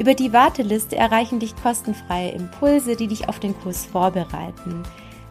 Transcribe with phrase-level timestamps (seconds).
[0.00, 4.82] Über die Warteliste erreichen dich kostenfreie Impulse, die dich auf den Kurs vorbereiten.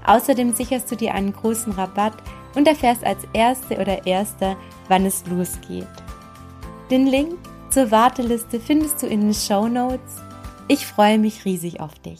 [0.06, 2.14] Außerdem sicherst du dir einen großen Rabatt
[2.53, 5.88] und erfährst als Erste oder Erster, wann es losgeht.
[6.92, 7.40] Den Link
[7.72, 10.17] zur Warteliste findest du in den Show Notes.
[10.67, 12.20] Ich freue mich riesig auf dich.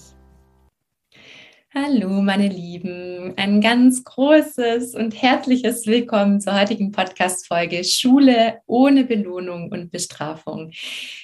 [1.82, 3.34] Hallo, meine Lieben.
[3.38, 10.72] Ein ganz großes und herzliches Willkommen zur heutigen Podcast-Folge Schule ohne Belohnung und Bestrafung.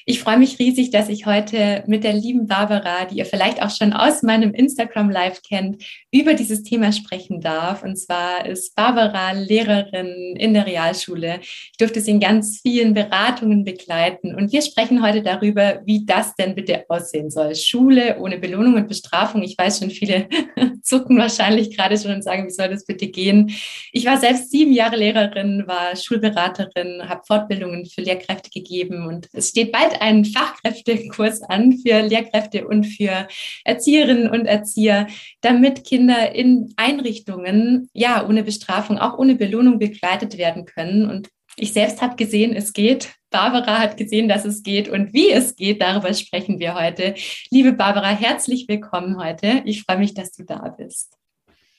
[0.05, 3.69] Ich freue mich riesig, dass ich heute mit der lieben Barbara, die ihr vielleicht auch
[3.69, 7.83] schon aus meinem Instagram Live kennt, über dieses Thema sprechen darf.
[7.83, 11.39] Und zwar ist Barbara Lehrerin in der Realschule.
[11.41, 14.33] Ich durfte sie in ganz vielen Beratungen begleiten.
[14.35, 17.55] Und wir sprechen heute darüber, wie das denn bitte aussehen soll.
[17.55, 19.43] Schule ohne Belohnung und Bestrafung.
[19.43, 20.29] Ich weiß schon, viele
[20.83, 23.51] zucken wahrscheinlich gerade schon und sagen, wie soll das bitte gehen?
[23.91, 29.49] Ich war selbst sieben Jahre Lehrerin, war Schulberaterin, habe Fortbildungen für Lehrkräfte gegeben und es
[29.49, 33.27] steht bald ein Fachkräftekurs an für Lehrkräfte und für
[33.63, 35.07] Erzieherinnen und Erzieher,
[35.41, 41.09] damit Kinder in Einrichtungen ja ohne Bestrafung, auch ohne Belohnung begleitet werden können.
[41.09, 43.15] Und ich selbst habe gesehen, es geht.
[43.29, 45.81] Barbara hat gesehen, dass es geht und wie es geht.
[45.81, 47.15] Darüber sprechen wir heute.
[47.49, 49.61] Liebe Barbara, herzlich willkommen heute.
[49.65, 51.17] Ich freue mich, dass du da bist.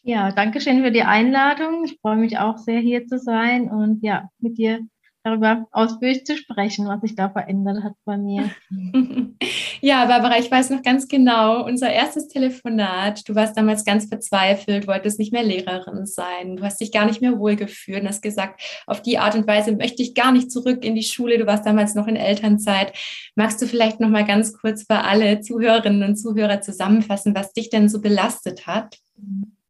[0.03, 1.85] Ja, danke schön für die Einladung.
[1.85, 4.81] Ich freue mich auch sehr, hier zu sein und ja, mit dir
[5.27, 8.51] darüber ausführlich zu sprechen, was sich da verändert hat bei mir.
[9.83, 14.87] Ja, Barbara, ich weiß noch ganz genau, unser erstes Telefonat, du warst damals ganz verzweifelt,
[14.87, 18.63] wolltest nicht mehr Lehrerin sein, du hast dich gar nicht mehr wohlgefühlt und hast gesagt,
[18.87, 21.67] auf die Art und Weise möchte ich gar nicht zurück in die Schule, du warst
[21.67, 22.95] damals noch in Elternzeit.
[23.35, 27.69] Magst du vielleicht noch mal ganz kurz für alle Zuhörerinnen und Zuhörer zusammenfassen, was dich
[27.69, 28.99] denn so belastet hat?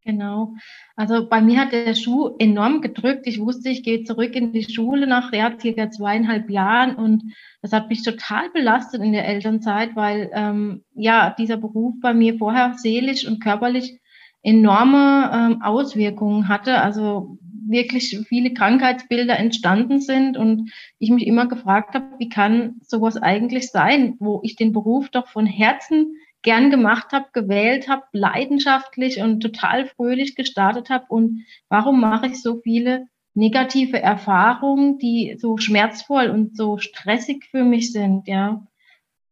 [0.07, 0.55] Genau.
[0.95, 3.27] Also bei mir hat der Schuh enorm gedrückt.
[3.27, 7.73] Ich wusste, ich gehe zurück in die Schule nach ja, circa zweieinhalb Jahren und das
[7.73, 12.75] hat mich total belastet in der Elternzeit, weil ähm, ja dieser Beruf bei mir vorher
[12.77, 13.99] seelisch und körperlich
[14.45, 16.81] enorme ähm, Auswirkungen hatte.
[16.81, 17.37] Also
[17.67, 23.73] wirklich viele Krankheitsbilder entstanden sind und ich mich immer gefragt habe, wie kann sowas eigentlich
[23.73, 26.15] sein, wo ich den Beruf doch von Herzen
[26.47, 31.07] gern gemacht habe, gewählt habe, leidenschaftlich und total fröhlich gestartet habe.
[31.09, 37.65] Und warum mache ich so viele negative Erfahrungen, die so schmerzvoll und so stressig für
[37.65, 38.65] mich sind, ja.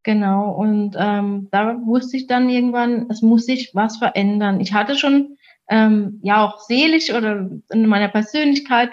[0.02, 0.50] Genau.
[0.50, 4.60] Und ähm, da wusste ich dann irgendwann, es muss sich was verändern.
[4.60, 5.38] Ich hatte schon
[5.68, 8.90] ähm, ja auch seelisch oder in meiner Persönlichkeit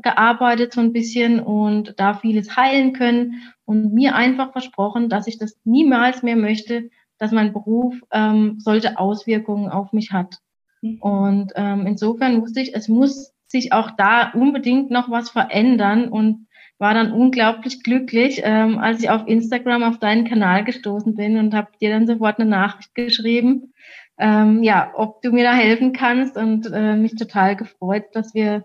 [0.00, 5.38] gearbeitet so ein bisschen und da vieles heilen können und mir einfach versprochen, dass ich
[5.38, 6.88] das niemals mehr möchte,
[7.18, 10.38] dass mein Beruf ähm, solche Auswirkungen auf mich hat.
[10.82, 10.98] Mhm.
[11.00, 16.46] Und ähm, insofern wusste ich, es muss sich auch da unbedingt noch was verändern und
[16.78, 21.54] war dann unglaublich glücklich, ähm, als ich auf Instagram auf deinen Kanal gestoßen bin und
[21.54, 23.72] habe dir dann sofort eine Nachricht geschrieben,
[24.18, 28.64] ähm, ja, ob du mir da helfen kannst und äh, mich total gefreut, dass wir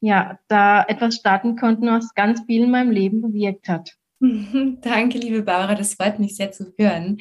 [0.00, 3.96] ja da etwas starten konnten, was ganz viel in meinem Leben bewirkt hat.
[4.82, 7.18] Danke, liebe Barbara, das freut mich sehr zu hören.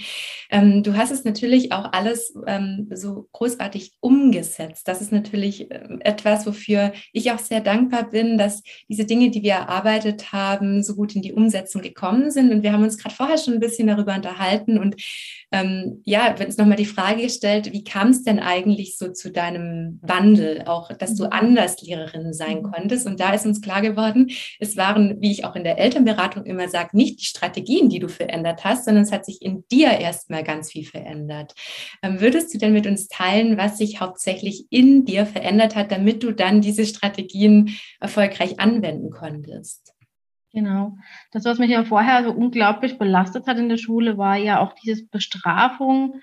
[0.49, 4.85] Ähm, du hast es natürlich auch alles ähm, so großartig umgesetzt.
[4.85, 9.43] Das ist natürlich ähm, etwas, wofür ich auch sehr dankbar bin, dass diese Dinge, die
[9.43, 12.51] wir erarbeitet haben, so gut in die Umsetzung gekommen sind.
[12.51, 14.97] Und wir haben uns gerade vorher schon ein bisschen darüber unterhalten und
[15.51, 19.31] ähm, ja, wenn es nochmal die Frage gestellt, wie kam es denn eigentlich so zu
[19.31, 21.31] deinem Wandel, auch dass du mhm.
[21.31, 22.71] anders Lehrerin sein mhm.
[22.71, 23.07] konntest?
[23.07, 24.29] Und da ist uns klar geworden,
[24.59, 28.09] es waren, wie ich auch in der Elternberatung immer sage, nicht die Strategien, die du
[28.09, 31.53] verändert hast, sondern es hat sich in dir erstmal ganz viel verändert.
[32.03, 36.21] Ähm, würdest du denn mit uns teilen, was sich hauptsächlich in dir verändert hat, damit
[36.21, 39.93] du dann diese Strategien erfolgreich anwenden konntest?
[40.51, 40.97] Genau.
[41.31, 44.73] Das, was mich ja vorher so unglaublich belastet hat in der Schule, war ja auch
[44.73, 46.21] dieses Bestrafungssystem,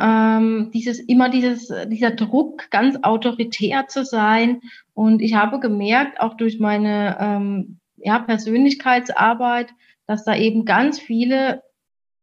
[0.00, 4.62] ähm, dieses immer dieses, dieser Druck, ganz autoritär zu sein.
[4.94, 9.68] Und ich habe gemerkt, auch durch meine ähm, ja, Persönlichkeitsarbeit,
[10.06, 11.62] dass da eben ganz viele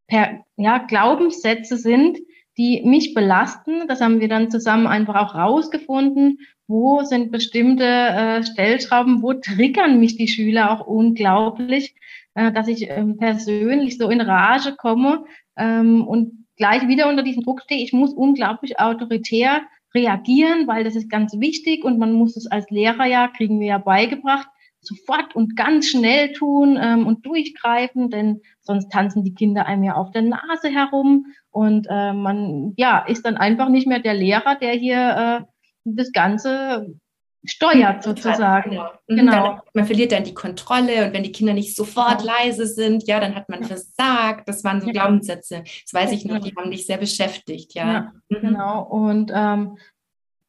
[0.08, 2.18] per, ja, Glaubenssätze sind,
[2.58, 3.88] die mich belasten.
[3.88, 10.00] Das haben wir dann zusammen einfach auch rausgefunden wo sind bestimmte äh, Stellschrauben, wo triggern
[10.00, 11.96] mich die Schüler auch unglaublich,
[12.36, 15.26] äh, dass ich ähm, persönlich so in Rage komme
[15.56, 17.84] ähm, und gleich wieder unter diesem Druck stehe.
[17.84, 19.62] Ich muss unglaublich autoritär
[19.94, 23.68] reagieren, weil das ist ganz wichtig und man muss es als Lehrer ja, kriegen wir
[23.68, 24.48] ja beigebracht,
[24.82, 29.96] sofort und ganz schnell tun ähm, und durchgreifen, denn sonst tanzen die Kinder einem ja
[29.96, 34.56] auf der Nase herum und äh, man ja ist dann einfach nicht mehr der Lehrer,
[34.56, 35.57] der hier äh,
[35.96, 36.96] das Ganze
[37.44, 38.72] steuert sozusagen.
[38.72, 38.90] Genau.
[39.08, 39.32] Mhm, genau.
[39.32, 42.34] Dann, man verliert dann die Kontrolle und wenn die Kinder nicht sofort ja.
[42.34, 44.48] leise sind, ja, dann hat man versagt.
[44.48, 44.94] Das waren so ja.
[44.94, 45.64] Glaubenssätze.
[45.64, 47.94] Das weiß ich noch, die haben dich sehr beschäftigt, ja.
[47.94, 48.42] ja mhm.
[48.42, 48.84] Genau.
[48.84, 49.78] Und ähm,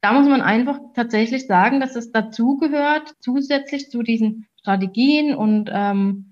[0.01, 6.28] da muss man einfach tatsächlich sagen, dass es dazugehört, zusätzlich zu diesen Strategien und ähm,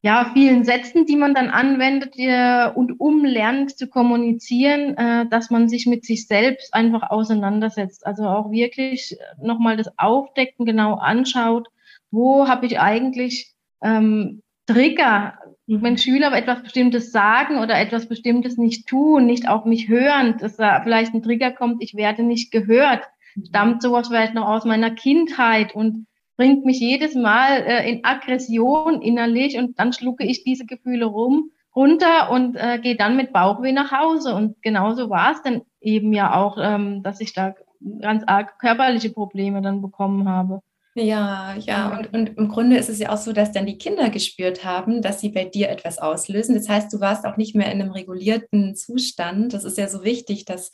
[0.00, 5.68] ja, vielen Sätzen, die man dann anwendet äh, und umlernt zu kommunizieren, äh, dass man
[5.68, 8.06] sich mit sich selbst einfach auseinandersetzt.
[8.06, 11.68] Also auch wirklich nochmal das Aufdecken genau anschaut,
[12.12, 15.34] wo habe ich eigentlich ähm, Trigger,
[15.66, 15.82] mhm.
[15.82, 20.56] wenn Schüler etwas Bestimmtes sagen oder etwas Bestimmtes nicht tun, nicht auf mich hören, dass
[20.56, 23.02] da vielleicht ein Trigger kommt, ich werde nicht gehört,
[23.34, 23.46] mhm.
[23.46, 26.06] stammt sowas vielleicht noch aus meiner Kindheit und
[26.38, 31.50] bringt mich jedes Mal äh, in Aggression innerlich und dann schlucke ich diese Gefühle rum
[31.76, 34.34] runter und äh, gehe dann mit Bauchweh nach Hause.
[34.34, 37.54] Und genauso war es dann eben ja auch, ähm, dass ich da
[38.00, 40.62] ganz arg körperliche Probleme dann bekommen habe.
[40.94, 44.10] Ja, ja, und, und im Grunde ist es ja auch so, dass dann die Kinder
[44.10, 46.56] gespürt haben, dass sie bei dir etwas auslösen.
[46.56, 49.54] Das heißt, du warst auch nicht mehr in einem regulierten Zustand.
[49.54, 50.72] Das ist ja so wichtig, dass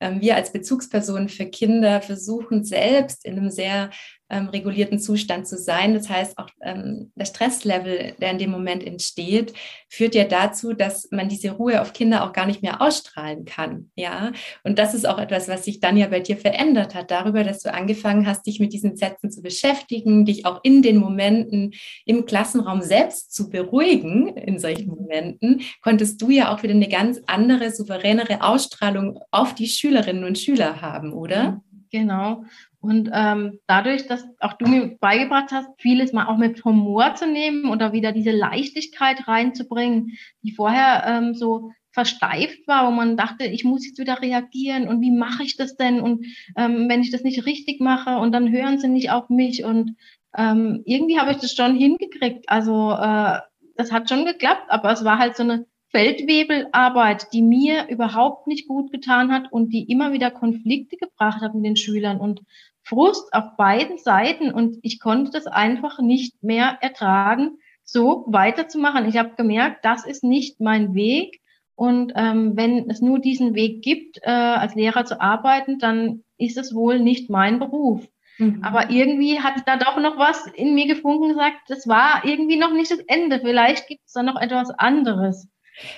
[0.00, 3.90] wir als Bezugspersonen für Kinder versuchen, selbst in einem sehr
[4.30, 5.94] ähm, regulierten Zustand zu sein.
[5.94, 9.52] Das heißt, auch ähm, der Stresslevel, der in dem Moment entsteht,
[9.88, 13.90] führt ja dazu, dass man diese Ruhe auf Kinder auch gar nicht mehr ausstrahlen kann.
[13.96, 14.32] Ja,
[14.62, 17.62] und das ist auch etwas, was sich dann ja bei dir verändert hat, darüber, dass
[17.62, 21.74] du angefangen hast, dich mit diesen Sätzen zu beschäftigen, dich auch in den Momenten
[22.06, 24.36] im Klassenraum selbst zu beruhigen.
[24.36, 29.68] In solchen Momenten konntest du ja auch wieder eine ganz andere, souveränere Ausstrahlung auf die
[29.94, 31.62] Schülerinnen und Schüler haben, oder?
[31.90, 32.44] Genau.
[32.80, 37.26] Und ähm, dadurch, dass auch du mir beigebracht hast, vieles mal auch mit Humor zu
[37.26, 43.44] nehmen oder wieder diese Leichtigkeit reinzubringen, die vorher ähm, so versteift war, wo man dachte,
[43.44, 46.00] ich muss jetzt wieder reagieren und wie mache ich das denn?
[46.00, 46.26] Und
[46.56, 49.96] ähm, wenn ich das nicht richtig mache und dann hören sie nicht auf mich und
[50.36, 52.48] ähm, irgendwie habe ich das schon hingekriegt.
[52.48, 53.38] Also äh,
[53.76, 58.66] das hat schon geklappt, aber es war halt so eine Feldwebelarbeit, die mir überhaupt nicht
[58.66, 62.18] gut getan hat und die immer wieder Konflikte gebracht hat mit den Schülern.
[62.18, 62.40] Und
[62.82, 69.08] Frust auf beiden Seiten und ich konnte das einfach nicht mehr ertragen, so weiterzumachen.
[69.08, 71.40] Ich habe gemerkt, das ist nicht mein Weg.
[71.76, 76.58] Und ähm, wenn es nur diesen Weg gibt, äh, als Lehrer zu arbeiten, dann ist
[76.58, 78.06] es wohl nicht mein Beruf.
[78.38, 78.64] Mhm.
[78.64, 82.72] Aber irgendwie hat da doch noch was in mir gefunken gesagt, das war irgendwie noch
[82.72, 83.38] nicht das Ende.
[83.38, 85.48] Vielleicht gibt es da noch etwas anderes.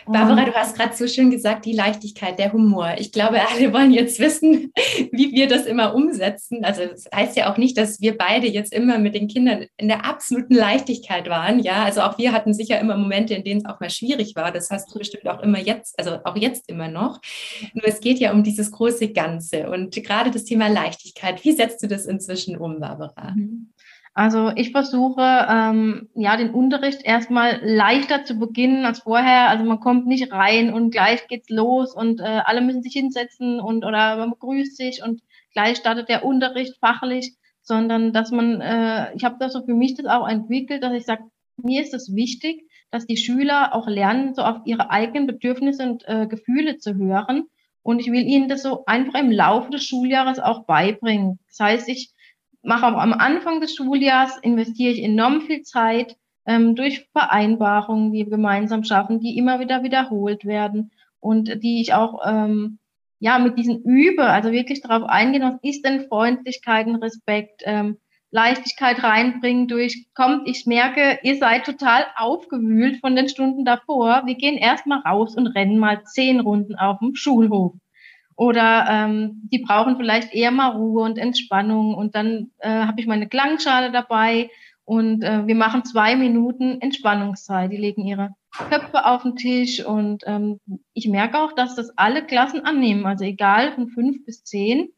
[0.06, 2.94] Barbara, du hast gerade so schön gesagt, die Leichtigkeit, der Humor.
[2.98, 4.72] Ich glaube, alle wollen jetzt wissen,
[5.12, 6.64] wie wir das immer umsetzen.
[6.64, 9.88] Also das heißt ja auch nicht, dass wir beide jetzt immer mit den Kindern in
[9.88, 11.60] der absoluten Leichtigkeit waren.
[11.60, 14.52] Ja, also auch wir hatten sicher immer Momente, in denen es auch mal schwierig war.
[14.52, 17.20] Das hast du bestimmt auch immer jetzt, also auch jetzt immer noch.
[17.74, 21.44] Nur es geht ja um dieses große Ganze und gerade das Thema Leichtigkeit.
[21.44, 23.32] Wie setzt du das inzwischen um, Barbara?
[23.34, 23.72] Mhm.
[24.18, 29.50] Also ich versuche ähm, ja den Unterricht erstmal leichter zu beginnen als vorher.
[29.50, 33.60] Also man kommt nicht rein und gleich geht's los und äh, alle müssen sich hinsetzen
[33.60, 35.20] und oder man begrüßt sich und
[35.52, 39.96] gleich startet der Unterricht fachlich, sondern dass man, äh, ich habe das so für mich
[39.96, 41.24] das auch entwickelt, dass ich sage,
[41.58, 46.08] mir ist es wichtig, dass die Schüler auch lernen, so auf ihre eigenen Bedürfnisse und
[46.08, 47.48] äh, Gefühle zu hören.
[47.82, 51.38] Und ich will ihnen das so einfach im Laufe des Schuljahres auch beibringen.
[51.48, 52.14] Das heißt, ich
[52.66, 58.24] mache auch am Anfang des Schuljahres, investiere ich enorm viel Zeit ähm, durch Vereinbarungen, die
[58.24, 62.78] wir gemeinsam schaffen, die immer wieder wiederholt werden und die ich auch ähm,
[63.18, 67.98] ja mit diesen übe, also wirklich darauf eingehen, was ist denn Freundlichkeit und Respekt, ähm,
[68.30, 74.22] Leichtigkeit reinbringen durch, kommt, ich merke, ihr seid total aufgewühlt von den Stunden davor.
[74.26, 77.74] Wir gehen erstmal raus und rennen mal zehn Runden auf dem Schulhof.
[78.36, 81.94] Oder ähm, die brauchen vielleicht eher mal Ruhe und Entspannung.
[81.94, 84.50] Und dann äh, habe ich meine Klangschale dabei
[84.86, 87.72] und äh, wir machen zwei Minuten Entspannungszeit.
[87.72, 88.34] Die legen ihre
[88.70, 90.60] Köpfe auf den Tisch und ähm,
[90.94, 93.04] ich merke auch, dass das alle Klassen annehmen.
[93.04, 94.90] Also egal von fünf bis zehn,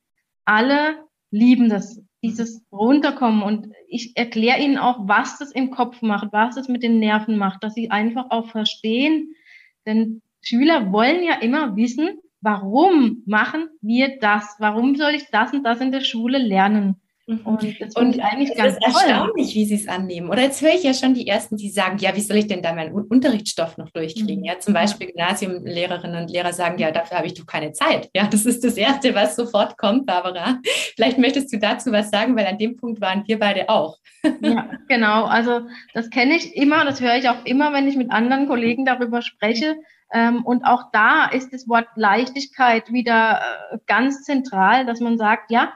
[0.44, 0.96] alle
[1.30, 3.42] lieben das, dieses Runterkommen.
[3.42, 7.38] Und ich erkläre ihnen auch, was das im Kopf macht, was es mit den Nerven
[7.38, 9.34] macht, dass sie einfach auch verstehen.
[9.86, 14.56] Denn Schüler wollen ja immer wissen, warum machen wir das?
[14.58, 17.00] Warum soll ich das und das in der Schule lernen?
[17.28, 17.40] Mhm.
[17.44, 20.30] Und das und eigentlich ganz ist erstaunlich, wie sie es annehmen.
[20.30, 22.62] Oder jetzt höre ich ja schon die ersten, die sagen, ja, wie soll ich denn
[22.62, 24.38] da meinen Unterrichtsstoff noch durchkriegen?
[24.38, 24.44] Mhm.
[24.44, 28.08] Ja, zum Beispiel Gymnasiumlehrerinnen und Lehrer sagen, ja, dafür habe ich doch keine Zeit.
[28.14, 30.58] Ja, das ist das Erste, was sofort kommt, Barbara.
[30.96, 33.98] Vielleicht möchtest du dazu was sagen, weil an dem Punkt waren wir beide auch.
[34.40, 35.24] Ja, genau.
[35.24, 35.60] Also
[35.92, 39.20] das kenne ich immer, das höre ich auch immer, wenn ich mit anderen Kollegen darüber
[39.20, 39.76] spreche.
[40.12, 43.40] Ähm, und auch da ist das Wort Leichtigkeit wieder
[43.72, 45.72] äh, ganz zentral, dass man sagt, ja,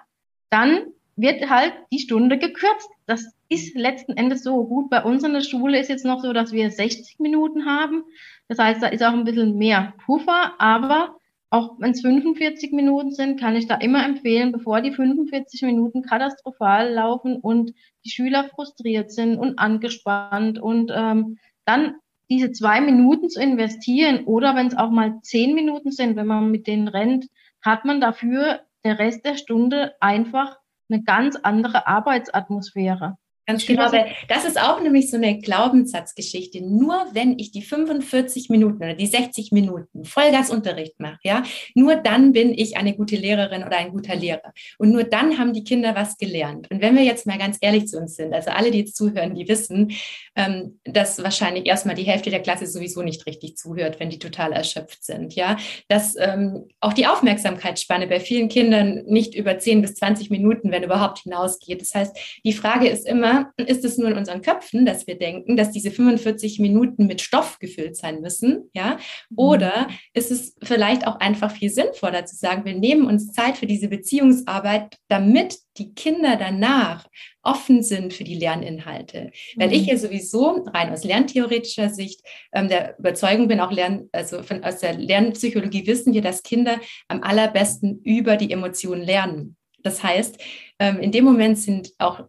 [0.50, 0.86] dann
[1.16, 2.88] wird halt die Stunde gekürzt.
[3.06, 4.88] Das ist letzten Endes so gut.
[4.90, 8.04] Bei uns in der Schule ist jetzt noch so, dass wir 60 Minuten haben.
[8.48, 11.16] Das heißt, da ist auch ein bisschen mehr Puffer, aber
[11.50, 16.02] auch wenn es 45 Minuten sind, kann ich da immer empfehlen, bevor die 45 Minuten
[16.02, 17.74] katastrophal laufen und
[18.06, 21.96] die Schüler frustriert sind und angespannt und ähm, dann
[22.32, 26.50] diese zwei Minuten zu investieren oder wenn es auch mal zehn Minuten sind, wenn man
[26.50, 27.26] mit denen rennt,
[27.60, 30.58] hat man dafür der Rest der Stunde einfach
[30.88, 33.18] eine ganz andere Arbeitsatmosphäre.
[33.44, 36.62] Ganz genau, weil das ist auch nämlich so eine Glaubenssatzgeschichte.
[36.62, 41.42] Nur wenn ich die 45 Minuten oder die 60 Minuten Vollgasunterricht mache, ja,
[41.74, 44.52] nur dann bin ich eine gute Lehrerin oder ein guter Lehrer.
[44.78, 46.70] Und nur dann haben die Kinder was gelernt.
[46.70, 49.34] Und wenn wir jetzt mal ganz ehrlich zu uns sind, also alle, die jetzt zuhören,
[49.34, 49.90] die wissen,
[50.36, 54.52] ähm, dass wahrscheinlich erstmal die Hälfte der Klasse sowieso nicht richtig zuhört, wenn die total
[54.52, 55.56] erschöpft sind, ja,
[55.88, 60.84] dass ähm, auch die Aufmerksamkeitsspanne bei vielen Kindern nicht über 10 bis 20 Minuten, wenn
[60.84, 61.80] überhaupt, hinausgeht.
[61.80, 65.56] Das heißt, die Frage ist immer, ist es nur in unseren Köpfen, dass wir denken,
[65.56, 68.98] dass diese 45 Minuten mit Stoff gefüllt sein müssen, ja?
[69.36, 73.66] Oder ist es vielleicht auch einfach viel sinnvoller zu sagen, wir nehmen uns Zeit für
[73.66, 77.06] diese Beziehungsarbeit, damit die Kinder danach
[77.42, 79.32] offen sind für die Lerninhalte.
[79.56, 79.74] Weil mhm.
[79.74, 82.20] ich ja sowieso rein aus lerntheoretischer Sicht
[82.52, 86.80] ähm, der Überzeugung bin, auch Lern, also von, aus der Lernpsychologie wissen wir, dass Kinder
[87.08, 89.56] am allerbesten über die Emotionen lernen.
[89.82, 90.38] Das heißt,
[90.78, 92.24] ähm, in dem Moment sind auch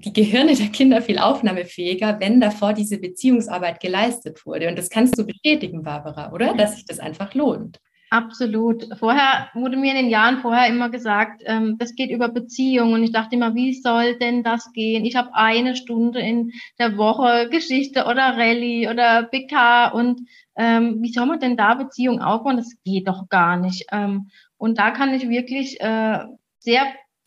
[0.00, 4.68] die Gehirne der Kinder viel aufnahmefähiger, wenn davor diese Beziehungsarbeit geleistet wurde.
[4.68, 6.54] Und das kannst du bestätigen, Barbara, oder?
[6.54, 7.80] Dass sich das einfach lohnt.
[8.12, 8.88] Absolut.
[8.98, 12.94] Vorher wurde mir in den Jahren vorher immer gesagt, ähm, das geht über Beziehungen.
[12.94, 15.04] Und ich dachte immer, wie soll denn das gehen?
[15.04, 20.22] Ich habe eine Stunde in der Woche Geschichte oder Rallye oder BK und
[20.56, 22.56] ähm, wie soll man denn da Beziehungen aufbauen?
[22.56, 23.86] Das geht doch gar nicht.
[23.92, 26.24] Ähm, und da kann ich wirklich äh,
[26.58, 26.82] sehr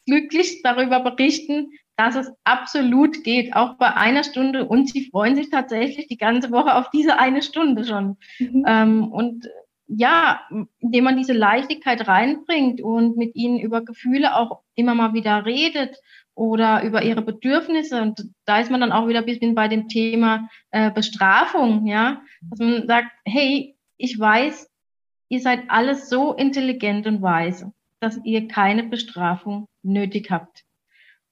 [0.06, 4.66] glücklich darüber berichten, dass es absolut geht, auch bei einer Stunde.
[4.66, 8.18] Und sie freuen sich tatsächlich die ganze Woche auf diese eine Stunde schon.
[8.40, 8.66] Mhm.
[8.68, 9.48] Ähm, und
[9.88, 10.42] ja,
[10.80, 15.98] indem man diese Leichtigkeit reinbringt und mit ihnen über Gefühle auch immer mal wieder redet
[16.36, 18.02] oder über ihre Bedürfnisse.
[18.02, 22.22] Und da ist man dann auch wieder ein bisschen bei dem Thema äh, Bestrafung, ja,
[22.50, 24.70] dass man sagt, hey, ich weiß,
[25.30, 30.64] ihr seid alles so intelligent und weise, dass ihr keine Bestrafung nötig habt.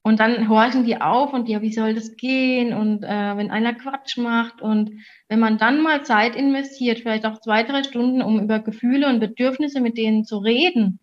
[0.03, 2.73] Und dann horchen die auf und ja, wie soll das gehen?
[2.73, 4.91] Und äh, wenn einer Quatsch macht und
[5.29, 9.19] wenn man dann mal Zeit investiert, vielleicht auch zwei, drei Stunden, um über Gefühle und
[9.19, 10.99] Bedürfnisse mit denen zu reden,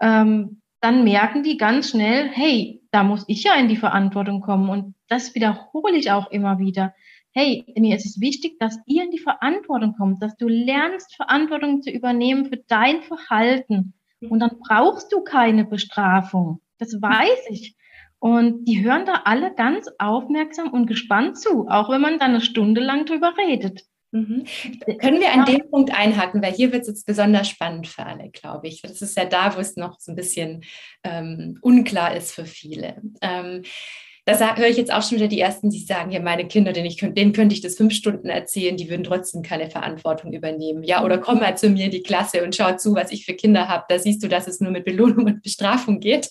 [0.00, 4.68] ähm, dann merken die ganz schnell, hey, da muss ich ja in die Verantwortung kommen.
[4.68, 6.94] Und das wiederhole ich auch immer wieder.
[7.30, 11.80] Hey, mir ist es wichtig, dass ihr in die Verantwortung kommt, dass du lernst, Verantwortung
[11.80, 13.94] zu übernehmen für dein Verhalten.
[14.20, 16.60] Und dann brauchst du keine Bestrafung.
[16.78, 17.76] Das weiß ich.
[18.22, 22.40] Und die hören da alle ganz aufmerksam und gespannt zu, auch wenn man da eine
[22.40, 23.82] Stunde lang drüber redet.
[24.12, 24.44] Mhm.
[25.00, 28.30] Können wir an dem Punkt einhaken, weil hier wird es jetzt besonders spannend für alle,
[28.30, 28.80] glaube ich.
[28.80, 30.62] Das ist ja da, wo es noch so ein bisschen
[31.02, 33.02] ähm, unklar ist für viele.
[33.20, 33.64] Ähm,
[34.24, 36.86] da höre ich jetzt auch schon wieder die Ersten, die sagen, ja, meine Kinder, denen,
[36.86, 40.84] ich denen könnte ich das fünf Stunden erzählen, die würden trotzdem keine Verantwortung übernehmen.
[40.84, 43.34] Ja, oder komm mal zu mir in die Klasse und schau zu, was ich für
[43.34, 43.84] Kinder habe.
[43.88, 46.30] Da siehst du, dass es nur mit Belohnung und Bestrafung geht.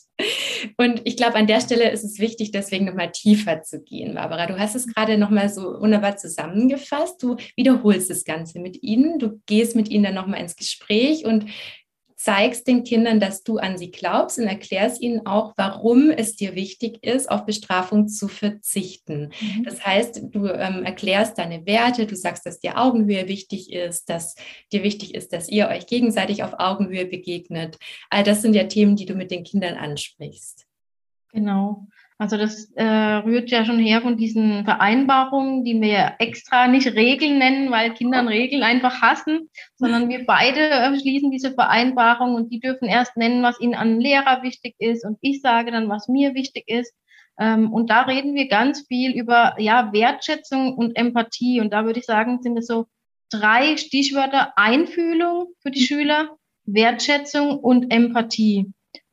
[0.78, 4.16] Und ich glaube, an der Stelle ist es wichtig, deswegen nochmal tiefer zu gehen.
[4.16, 7.22] Barbara, du hast es gerade nochmal so wunderbar zusammengefasst.
[7.22, 9.20] Du wiederholst das Ganze mit ihnen.
[9.20, 11.46] Du gehst mit ihnen dann nochmal ins Gespräch und
[12.24, 16.54] zeigst den Kindern, dass du an sie glaubst und erklärst ihnen auch, warum es dir
[16.54, 19.32] wichtig ist, auf Bestrafung zu verzichten.
[19.42, 19.64] Mhm.
[19.64, 24.36] Das heißt, du ähm, erklärst deine Werte, du sagst, dass dir Augenhöhe wichtig ist, dass
[24.72, 27.80] dir wichtig ist, dass ihr euch gegenseitig auf Augenhöhe begegnet.
[28.12, 30.68] All das sind ja Themen, die du mit den Kindern ansprichst.
[31.32, 31.88] Genau.
[32.22, 37.40] Also das äh, rührt ja schon her von diesen Vereinbarungen, die wir extra nicht Regeln
[37.40, 42.60] nennen, weil Kindern Regeln einfach hassen, sondern wir beide äh, schließen diese Vereinbarung und die
[42.60, 45.04] dürfen erst nennen, was ihnen an Lehrer wichtig ist.
[45.04, 46.94] Und ich sage dann, was mir wichtig ist.
[47.40, 51.60] Ähm, und da reden wir ganz viel über ja Wertschätzung und Empathie.
[51.60, 52.86] Und da würde ich sagen, sind es so
[53.32, 54.54] drei Stichwörter.
[54.58, 58.72] Einfühlung für die Schüler, Wertschätzung und Empathie.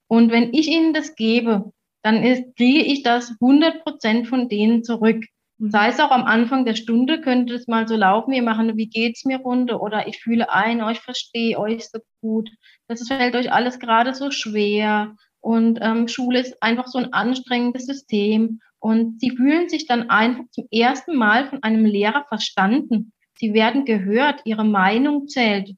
[0.09, 4.85] Und wenn ich ihnen das gebe, dann ist, kriege ich das 100 Prozent von denen
[4.85, 5.25] zurück.
[5.59, 8.77] Sei es auch am Anfang der Stunde, könnte es mal so laufen, wir machen eine
[8.77, 12.49] Wie geht's mir Runde oder ich fühle ein, oh, ich verstehe euch so gut.
[12.87, 15.17] Das fällt euch alles gerade so schwer.
[15.41, 18.61] Und ähm, Schule ist einfach so ein anstrengendes System.
[18.79, 23.13] Und sie fühlen sich dann einfach zum ersten Mal von einem Lehrer verstanden.
[23.37, 25.75] Sie werden gehört, ihre Meinung zählt.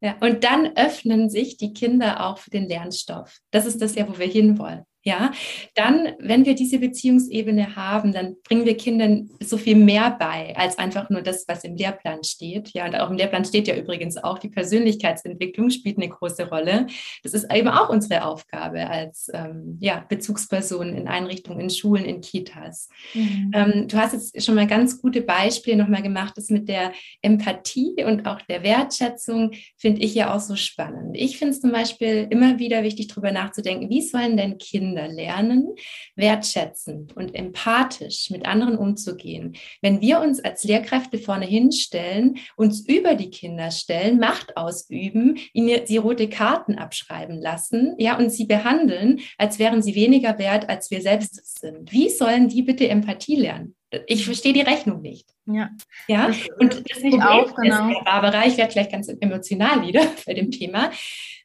[0.00, 3.38] Ja, und dann öffnen sich die Kinder auch für den Lernstoff.
[3.50, 4.84] Das ist das ja, wo wir hinwollen.
[5.04, 5.32] Ja,
[5.74, 10.78] dann, wenn wir diese Beziehungsebene haben, dann bringen wir Kindern so viel mehr bei, als
[10.78, 12.68] einfach nur das, was im Lehrplan steht.
[12.72, 16.86] Ja, und auch im Lehrplan steht ja übrigens auch, die Persönlichkeitsentwicklung spielt eine große Rolle.
[17.24, 22.20] Das ist eben auch unsere Aufgabe als ähm, ja, Bezugspersonen in Einrichtungen, in Schulen, in
[22.20, 22.88] Kitas.
[23.14, 23.50] Mhm.
[23.54, 26.34] Ähm, du hast jetzt schon mal ganz gute Beispiele nochmal gemacht.
[26.36, 26.92] Das mit der
[27.22, 31.16] Empathie und auch der Wertschätzung finde ich ja auch so spannend.
[31.16, 35.08] Ich finde es zum Beispiel immer wieder wichtig, darüber nachzudenken, wie sollen denn Kinder Kinder
[35.08, 35.74] lernen,
[36.16, 39.56] wertschätzend und empathisch mit anderen umzugehen.
[39.80, 45.86] Wenn wir uns als Lehrkräfte vorne hinstellen, uns über die Kinder stellen, Macht ausüben, ihnen
[45.86, 50.90] sie rote Karten abschreiben lassen, ja, und sie behandeln, als wären sie weniger wert, als
[50.90, 51.90] wir selbst sind.
[51.90, 53.74] Wie sollen die bitte Empathie lernen?
[54.06, 55.28] Ich verstehe die Rechnung nicht.
[55.46, 55.70] Ja.
[56.06, 56.28] Ja.
[56.28, 57.88] Das, und das nicht auf, genau.
[57.88, 60.90] Ist, Barbara, ich werde gleich ganz emotional wieder bei dem Thema,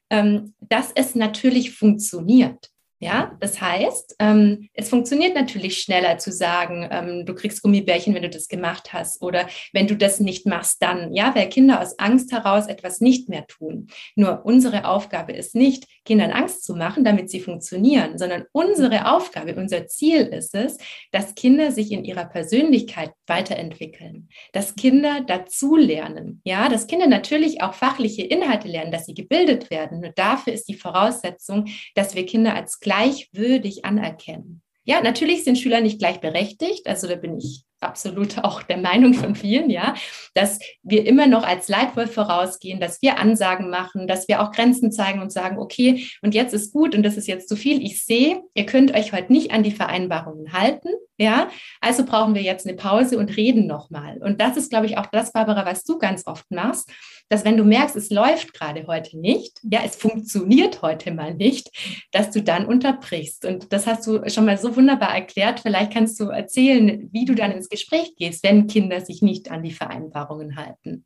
[0.09, 2.69] ähm, dass es natürlich funktioniert.
[2.99, 8.23] Ja, das heißt, ähm, es funktioniert natürlich schneller zu sagen, ähm, du kriegst Gummibärchen, wenn
[8.23, 11.99] du das gemacht hast oder wenn du das nicht machst, dann, ja, weil Kinder aus
[11.99, 13.87] Angst heraus etwas nicht mehr tun.
[14.15, 19.55] Nur unsere Aufgabe ist nicht, Kindern Angst zu machen, damit sie funktionieren, sondern unsere Aufgabe,
[19.55, 20.77] unser Ziel ist es,
[21.11, 27.73] dass Kinder sich in ihrer Persönlichkeit weiterentwickeln, dass Kinder dazulernen, ja, dass Kinder natürlich auch
[27.73, 29.99] fachliche Inhalte lernen, dass sie gebildet werden.
[29.99, 34.61] Nur dafür ist die Voraussetzung, dass wir Kinder als gleichwürdig anerkennen.
[34.85, 39.35] Ja, natürlich sind Schüler nicht gleichberechtigt, also da bin ich absolut auch der Meinung von
[39.35, 39.93] vielen, ja,
[40.33, 44.91] dass wir immer noch als Leitwolf vorausgehen, dass wir Ansagen machen, dass wir auch Grenzen
[44.91, 47.81] zeigen und sagen, okay, und jetzt ist gut und das ist jetzt zu viel.
[47.83, 51.49] Ich sehe, ihr könnt euch heute nicht an die Vereinbarungen halten, ja,
[51.81, 54.19] also brauchen wir jetzt eine Pause und reden nochmal.
[54.19, 56.91] Und das ist, glaube ich, auch das, Barbara, was du ganz oft machst,
[57.29, 61.69] dass wenn du merkst, es läuft gerade heute nicht, ja, es funktioniert heute mal nicht,
[62.11, 63.45] dass du dann unterbrichst.
[63.45, 65.61] Und das hast du schon mal so wunderbar erklärt.
[65.61, 69.63] Vielleicht kannst du erzählen, wie du dann ins Gespräch gehst, wenn Kinder sich nicht an
[69.63, 71.05] die Vereinbarungen halten.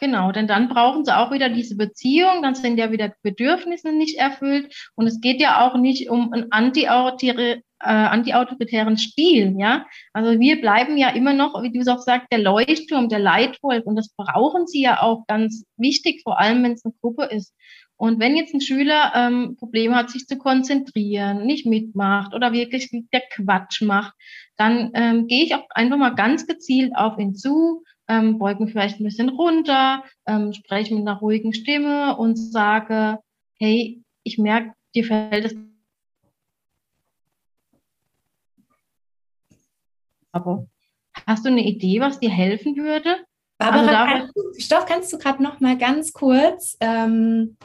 [0.00, 4.18] Genau, denn dann brauchen sie auch wieder diese Beziehung, dann sind ja wieder Bedürfnisse nicht
[4.18, 9.86] erfüllt und es geht ja auch nicht um einen antiautoritären äh, antiautoritären Stil, ja.
[10.12, 13.84] Also wir bleiben ja immer noch, wie du es auch sagst, der Leuchtturm, der Leitwolf
[13.84, 17.54] und das brauchen sie ja auch ganz wichtig, vor allem wenn es eine Gruppe ist.
[17.96, 22.90] Und wenn jetzt ein Schüler ähm, Probleme hat, sich zu konzentrieren, nicht mitmacht oder wirklich
[22.90, 24.14] der Quatsch macht,
[24.56, 28.72] dann ähm, gehe ich auch einfach mal ganz gezielt auf ihn zu, ähm, beuge mich
[28.72, 33.18] vielleicht ein bisschen runter, ähm, spreche mit einer ruhigen Stimme und sage,
[33.58, 35.56] hey, ich merke, dir fällt es
[40.34, 40.66] Aber
[41.28, 43.18] hast du eine Idee, was dir helfen würde?
[43.56, 47.56] Barbara, also kannst du, Stoff, kannst du gerade noch mal ganz kurz, ähm,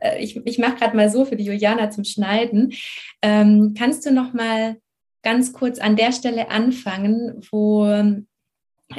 [0.00, 2.72] äh, ich, ich mache gerade mal so für die Juliana zum Schneiden,
[3.20, 4.80] ähm, kannst du noch mal
[5.22, 7.86] ganz kurz an der Stelle anfangen, wo,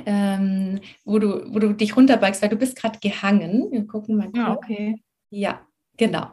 [0.05, 3.71] ähm, wo, du, wo du dich runterbeugst, weil du bist gerade gehangen.
[3.71, 4.29] Wir gucken mal.
[4.33, 5.01] Ah, ja, okay.
[5.29, 6.31] Ja, genau.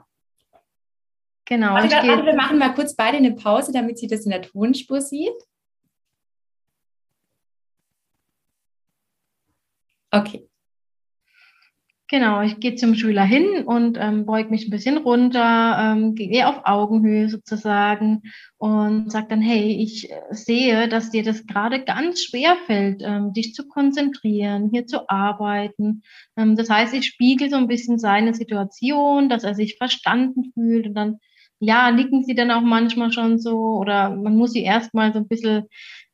[1.44, 1.74] Genau.
[1.74, 5.00] Warte, warte, wir machen mal kurz beide eine Pause, damit sie das in der Tonspur
[5.00, 5.32] sieht.
[10.10, 10.47] Okay.
[12.10, 16.48] Genau, ich gehe zum Schüler hin und ähm, beug mich ein bisschen runter, ähm, gehe
[16.48, 18.22] auf Augenhöhe sozusagen
[18.56, 23.34] und sage dann, hey, ich äh, sehe, dass dir das gerade ganz schwer fällt, ähm,
[23.34, 26.02] dich zu konzentrieren, hier zu arbeiten.
[26.38, 30.86] Ähm, das heißt, ich spiegel so ein bisschen seine Situation, dass er sich verstanden fühlt
[30.86, 31.18] und dann
[31.60, 35.28] ja, liegen sie dann auch manchmal schon so oder man muss sie erstmal so ein
[35.28, 35.64] bisschen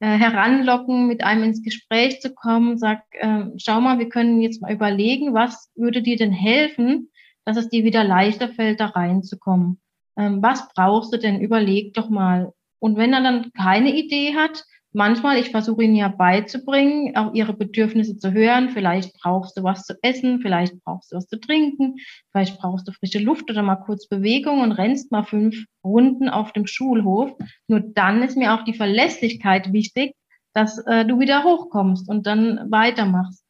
[0.00, 4.72] heranlocken, mit einem ins Gespräch zu kommen, sagt, äh, schau mal, wir können jetzt mal
[4.72, 7.10] überlegen, was würde dir denn helfen,
[7.44, 9.80] dass es dir wieder leichter fällt, da reinzukommen.
[10.16, 11.40] Ähm, was brauchst du denn?
[11.40, 12.52] Überleg doch mal.
[12.78, 17.52] Und wenn er dann keine Idee hat, manchmal, ich versuche ihnen ja beizubringen, auch ihre
[17.52, 18.70] Bedürfnisse zu hören.
[18.70, 21.96] Vielleicht brauchst du was zu essen, vielleicht brauchst du was zu trinken,
[22.32, 26.52] vielleicht brauchst du frische Luft oder mal kurz Bewegung und rennst mal fünf Runden auf
[26.52, 27.32] dem Schulhof.
[27.68, 30.14] Nur dann ist mir auch die Verlässlichkeit wichtig,
[30.54, 33.43] dass äh, du wieder hochkommst und dann weitermachst.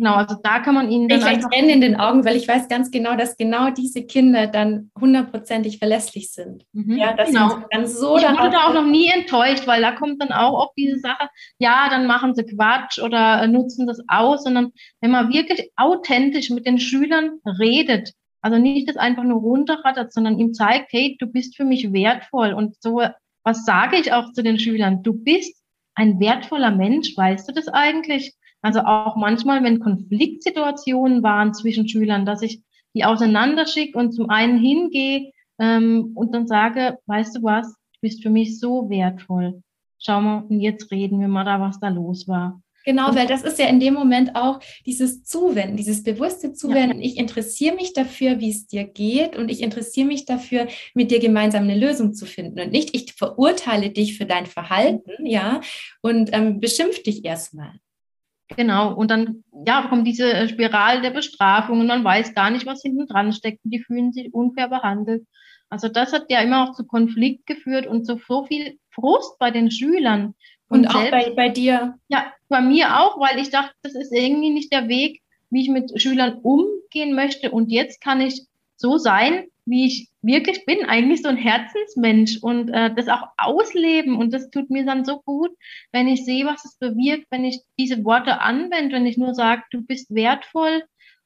[0.00, 1.18] Genau, also da kann man ihnen dann.
[1.18, 4.46] Ich einfach Tränen in den Augen, weil ich weiß ganz genau, dass genau diese Kinder
[4.46, 6.64] dann hundertprozentig verlässlich sind.
[6.72, 6.96] Mhm.
[6.96, 7.58] Ja, dass genau.
[7.70, 10.70] dann so ich wurde da auch noch nie enttäuscht, weil da kommt dann auch auf
[10.74, 15.70] diese Sache, ja, dann machen sie Quatsch oder nutzen das aus, sondern wenn man wirklich
[15.76, 21.18] authentisch mit den Schülern redet, also nicht das einfach nur runterrattert, sondern ihm zeigt, hey,
[21.20, 23.02] du bist für mich wertvoll und so,
[23.44, 25.02] was sage ich auch zu den Schülern?
[25.02, 25.62] Du bist
[25.94, 28.34] ein wertvoller Mensch, weißt du das eigentlich?
[28.62, 32.62] Also auch manchmal, wenn Konfliktsituationen waren zwischen Schülern, dass ich
[32.94, 38.22] die auseinanderschicke und zum einen hingehe ähm, und dann sage, weißt du was, du bist
[38.22, 39.62] für mich so wertvoll.
[39.98, 42.60] Schau mal, und jetzt reden wir mal da, was da los war.
[42.86, 47.00] Genau, weil das ist ja in dem Moment auch dieses Zuwenden, dieses bewusste Zuwenden.
[47.00, 47.06] Ja.
[47.06, 51.20] Ich interessiere mich dafür, wie es dir geht und ich interessiere mich dafür, mit dir
[51.20, 55.60] gemeinsam eine Lösung zu finden und nicht, ich verurteile dich für dein Verhalten, ja,
[56.00, 57.74] und ähm, beschimpf dich erstmal.
[58.56, 62.66] Genau, und dann ja, kommt diese äh, Spirale der Bestrafung und man weiß gar nicht,
[62.66, 65.24] was hinten dran steckt und die fühlen sich unfair behandelt.
[65.68, 69.50] Also das hat ja immer auch zu Konflikt geführt und zu so viel Frust bei
[69.52, 70.34] den Schülern.
[70.68, 71.94] Und, und auch selbst, bei, bei dir?
[72.08, 75.68] Ja, bei mir auch, weil ich dachte, das ist irgendwie nicht der Weg, wie ich
[75.68, 77.52] mit Schülern umgehen möchte.
[77.52, 82.68] Und jetzt kann ich so sein, wie ich wirklich bin, eigentlich so ein Herzensmensch und
[82.70, 84.16] äh, das auch ausleben.
[84.16, 85.50] Und das tut mir dann so gut,
[85.92, 89.62] wenn ich sehe, was es bewirkt, wenn ich diese Worte anwende, wenn ich nur sage,
[89.70, 90.82] du bist wertvoll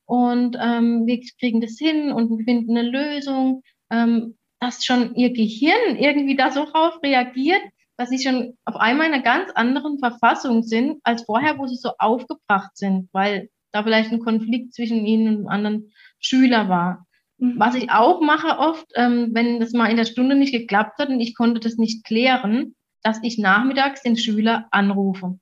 [0.07, 5.33] und ähm, wir kriegen das hin und wir finden eine Lösung, ähm, dass schon ihr
[5.33, 7.63] Gehirn irgendwie da so drauf reagiert,
[7.97, 11.77] dass sie schon auf einmal in einer ganz anderen Verfassung sind als vorher, wo sie
[11.77, 17.07] so aufgebracht sind, weil da vielleicht ein Konflikt zwischen ihnen und einem anderen Schüler war.
[17.39, 17.55] Mhm.
[17.59, 21.09] Was ich auch mache oft, ähm, wenn das mal in der Stunde nicht geklappt hat
[21.09, 25.39] und ich konnte das nicht klären, dass ich nachmittags den Schüler anrufe.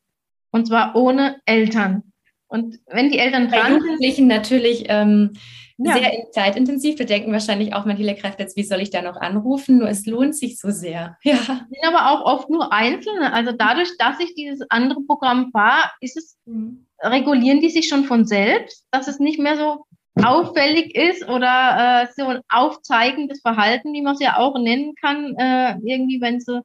[0.50, 2.02] Und zwar ohne Eltern.
[2.48, 5.32] Und wenn die Eltern dran Bei Jugendlichen natürlich ähm,
[5.78, 5.94] ja.
[5.94, 6.98] sehr zeitintensiv.
[6.98, 9.78] Wir denken wahrscheinlich auch manche Lehrkräfte jetzt, wie soll ich da noch anrufen?
[9.78, 11.16] Nur es lohnt sich so sehr.
[11.24, 11.36] Ja.
[11.36, 13.32] Sind aber auch oft nur Einzelne.
[13.32, 16.86] Also dadurch, dass ich dieses andere Programm fahre, ist es, mhm.
[17.00, 19.86] regulieren die sich schon von selbst, dass es nicht mehr so
[20.20, 25.34] auffällig ist oder äh, so ein aufzeigendes Verhalten, wie man es ja auch nennen kann,
[25.36, 26.62] äh, irgendwie, wenn sie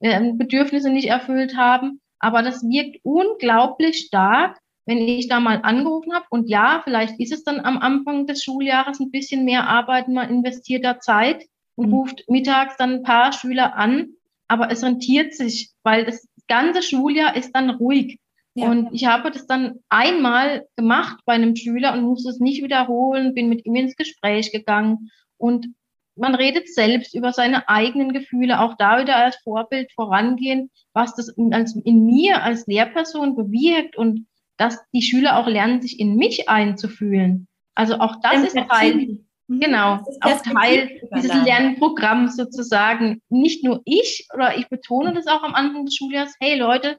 [0.00, 2.00] äh, Bedürfnisse nicht erfüllt haben.
[2.18, 6.26] Aber das wirkt unglaublich stark, wenn ich da mal angerufen habe.
[6.30, 10.30] Und ja, vielleicht ist es dann am Anfang des Schuljahres ein bisschen mehr Arbeit, man
[10.30, 11.44] investiert da Zeit
[11.74, 11.94] und mhm.
[11.94, 14.10] ruft mittags dann ein paar Schüler an.
[14.48, 18.20] Aber es rentiert sich, weil das ganze Schuljahr ist dann ruhig.
[18.56, 18.70] Ja.
[18.70, 23.34] Und ich habe das dann einmal gemacht bei einem Schüler und musste es nicht wiederholen,
[23.34, 25.68] bin mit ihm ins Gespräch gegangen und
[26.16, 31.28] man redet selbst über seine eigenen Gefühle, auch da wieder als Vorbild vorangehen, was das
[31.28, 36.16] in, als, in mir als Lehrperson bewirkt und dass die Schüler auch lernen, sich in
[36.16, 37.48] mich einzufühlen.
[37.74, 39.60] Also auch das ist Teil, mhm.
[39.60, 43.20] genau, ist auch Teil dieses Lernprogramms sozusagen.
[43.28, 46.96] Nicht nur ich, oder ich betone das auch am Anfang des Schuljahres, hey Leute,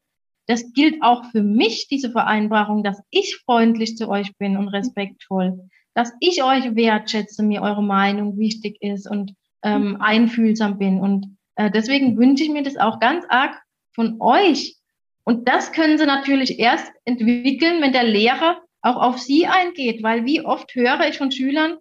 [0.48, 5.60] das gilt auch für mich, diese Vereinbarung, dass ich freundlich zu euch bin und respektvoll,
[5.94, 9.34] dass ich euch wertschätze, mir eure Meinung wichtig ist und
[9.64, 10.02] ähm, mhm.
[10.02, 11.00] einfühlsam bin.
[11.00, 13.60] Und äh, deswegen wünsche ich mir das auch ganz arg
[13.94, 14.78] von euch.
[15.24, 20.26] Und das können sie natürlich erst entwickeln, wenn der Lehrer auch auf sie eingeht, weil
[20.26, 21.78] wie oft höre ich von Schülern,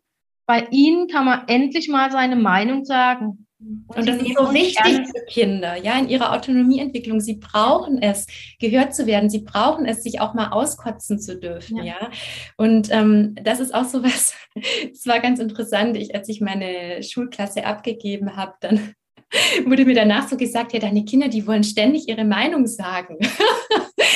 [0.47, 3.46] bei ihnen kann man endlich mal seine Meinung sagen.
[3.89, 7.21] Und, und das ist so wichtig für Kinder, ja, in ihrer Autonomieentwicklung.
[7.21, 8.27] Sie brauchen es,
[8.61, 9.29] gehört zu werden.
[9.29, 11.85] Sie brauchen es, sich auch mal auskotzen zu dürfen, ja.
[11.85, 12.11] ja?
[12.57, 14.35] Und ähm, das ist auch so was,
[14.93, 18.95] es war ganz interessant, ich, als ich meine Schulklasse abgegeben habe, dann
[19.65, 23.19] wurde mir danach so gesagt, ja, deine Kinder, die wollen ständig ihre Meinung sagen.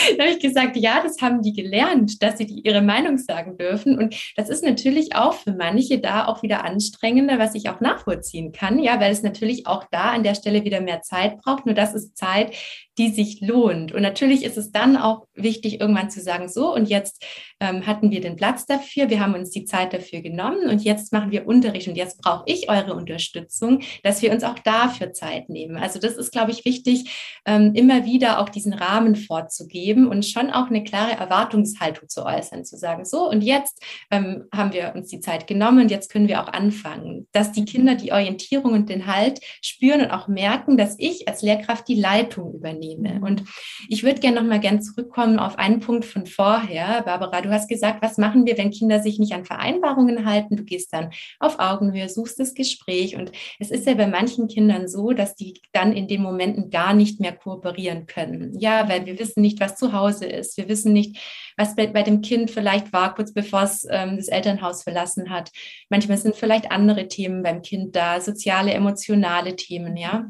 [0.19, 3.57] da habe ich gesagt, ja, das haben die gelernt, dass sie die, ihre Meinung sagen
[3.57, 3.99] dürfen.
[3.99, 8.53] Und das ist natürlich auch für manche da auch wieder anstrengender, was ich auch nachvollziehen
[8.53, 11.67] kann, ja, weil es natürlich auch da an der Stelle wieder mehr Zeit braucht.
[11.67, 12.55] Nur das ist Zeit,
[13.01, 13.93] die sich lohnt.
[13.93, 17.25] Und natürlich ist es dann auch wichtig, irgendwann zu sagen, so, und jetzt
[17.59, 21.11] ähm, hatten wir den Platz dafür, wir haben uns die Zeit dafür genommen und jetzt
[21.13, 25.49] machen wir Unterricht und jetzt brauche ich eure Unterstützung, dass wir uns auch dafür Zeit
[25.49, 25.79] nehmen.
[25.79, 30.50] Also das ist, glaube ich, wichtig, ähm, immer wieder auch diesen Rahmen vorzugeben und schon
[30.50, 35.09] auch eine klare Erwartungshaltung zu äußern, zu sagen, so, und jetzt ähm, haben wir uns
[35.09, 38.88] die Zeit genommen und jetzt können wir auch anfangen, dass die Kinder die Orientierung und
[38.88, 43.20] den Halt spüren und auch merken, dass ich als Lehrkraft die Leitung übernehme nehme.
[43.20, 43.44] Und
[43.88, 47.03] ich würde gerne noch mal gern zurückkommen auf einen Punkt von vorher.
[47.03, 50.57] Barbara, du hast gesagt, was machen wir, wenn Kinder sich nicht an Vereinbarungen halten?
[50.57, 53.16] Du gehst dann auf Augenhöhe, suchst das Gespräch.
[53.16, 56.94] Und es ist ja bei manchen Kindern so, dass die dann in den Momenten gar
[56.94, 58.59] nicht mehr kooperieren können.
[58.59, 60.57] Ja, weil wir wissen nicht, was zu Hause ist.
[60.57, 61.19] Wir wissen nicht,
[61.57, 65.51] was bei, bei dem Kind vielleicht war, kurz bevor es ähm, das Elternhaus verlassen hat.
[65.88, 70.29] Manchmal sind vielleicht andere Themen beim Kind da, soziale, emotionale Themen, ja.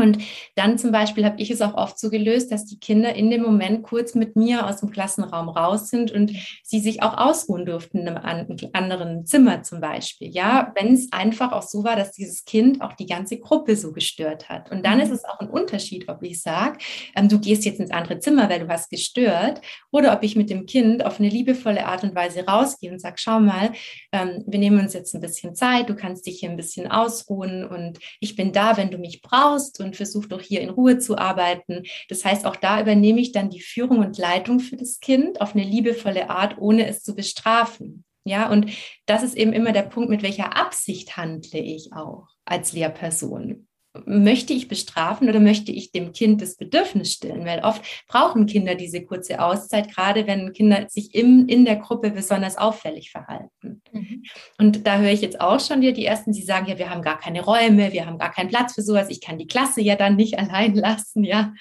[0.00, 0.18] Und
[0.54, 3.42] dann zum Beispiel habe ich es auch oft so gelöst, dass die Kinder in dem
[3.42, 6.32] Moment kurz mit mir aus dem Klassenraum raus sind und
[6.62, 10.28] sie sich auch ausruhen durften in einem anderen Zimmer zum Beispiel.
[10.28, 13.92] Ja, wenn es einfach auch so war, dass dieses Kind auch die ganze Gruppe so
[13.92, 14.70] gestört hat.
[14.70, 15.02] Und dann mhm.
[15.02, 16.78] ist es auch ein Unterschied, ob ich sage,
[17.14, 19.60] ähm, du gehst jetzt ins andere Zimmer, weil du hast gestört,
[19.90, 23.16] oder ob ich mit dem Kind auf eine liebevolle Art und Weise rausgehe und sage,
[23.18, 23.72] schau mal,
[24.12, 27.64] ähm, wir nehmen uns jetzt ein bisschen Zeit, du kannst dich hier ein bisschen ausruhen
[27.64, 31.16] und ich bin da, wenn du mich brauchst und versuche doch hier in Ruhe zu
[31.16, 31.84] arbeiten.
[32.08, 35.54] Das heißt, auch da übernehme ich dann die Führung und Leitung für das Kind auf
[35.54, 38.04] eine liebevolle Art, ohne es zu bestrafen.
[38.24, 38.70] Ja, und
[39.06, 43.66] das ist eben immer der Punkt, mit welcher Absicht handle ich auch als Lehrperson
[44.06, 47.44] möchte ich bestrafen oder möchte ich dem Kind das Bedürfnis stillen?
[47.44, 52.10] Weil oft brauchen Kinder diese kurze Auszeit, gerade wenn Kinder sich im, in der Gruppe
[52.10, 53.82] besonders auffällig verhalten.
[53.92, 54.22] Mhm.
[54.58, 57.02] Und da höre ich jetzt auch schon wieder die ersten, die sagen, ja, wir haben
[57.02, 59.96] gar keine Räume, wir haben gar keinen Platz für sowas, ich kann die Klasse ja
[59.96, 61.52] dann nicht allein lassen, ja.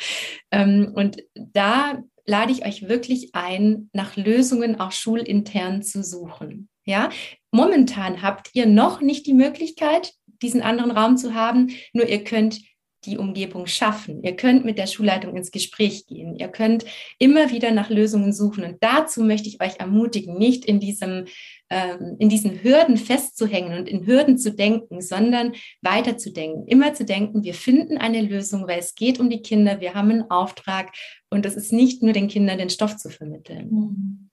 [0.52, 6.70] Ähm, und da lade ich euch wirklich ein, nach Lösungen auch schulintern zu suchen.
[6.86, 7.10] Ja,
[7.52, 11.70] momentan habt ihr noch nicht die Möglichkeit, diesen anderen Raum zu haben.
[11.94, 12.62] Nur ihr könnt
[13.06, 14.22] die Umgebung schaffen.
[14.24, 16.36] Ihr könnt mit der Schulleitung ins Gespräch gehen.
[16.36, 16.86] Ihr könnt
[17.18, 18.64] immer wieder nach Lösungen suchen.
[18.66, 21.26] Und dazu möchte ich euch ermutigen, nicht in diesem
[21.70, 26.68] ähm, in diesen Hürden festzuhängen und in Hürden zu denken, sondern weiterzudenken.
[26.68, 30.10] Immer zu denken, wir finden eine Lösung, weil es geht um die Kinder, wir haben
[30.10, 30.92] einen Auftrag
[31.30, 33.70] und es ist nicht nur den Kindern den Stoff zu vermitteln.
[33.70, 34.29] Mhm.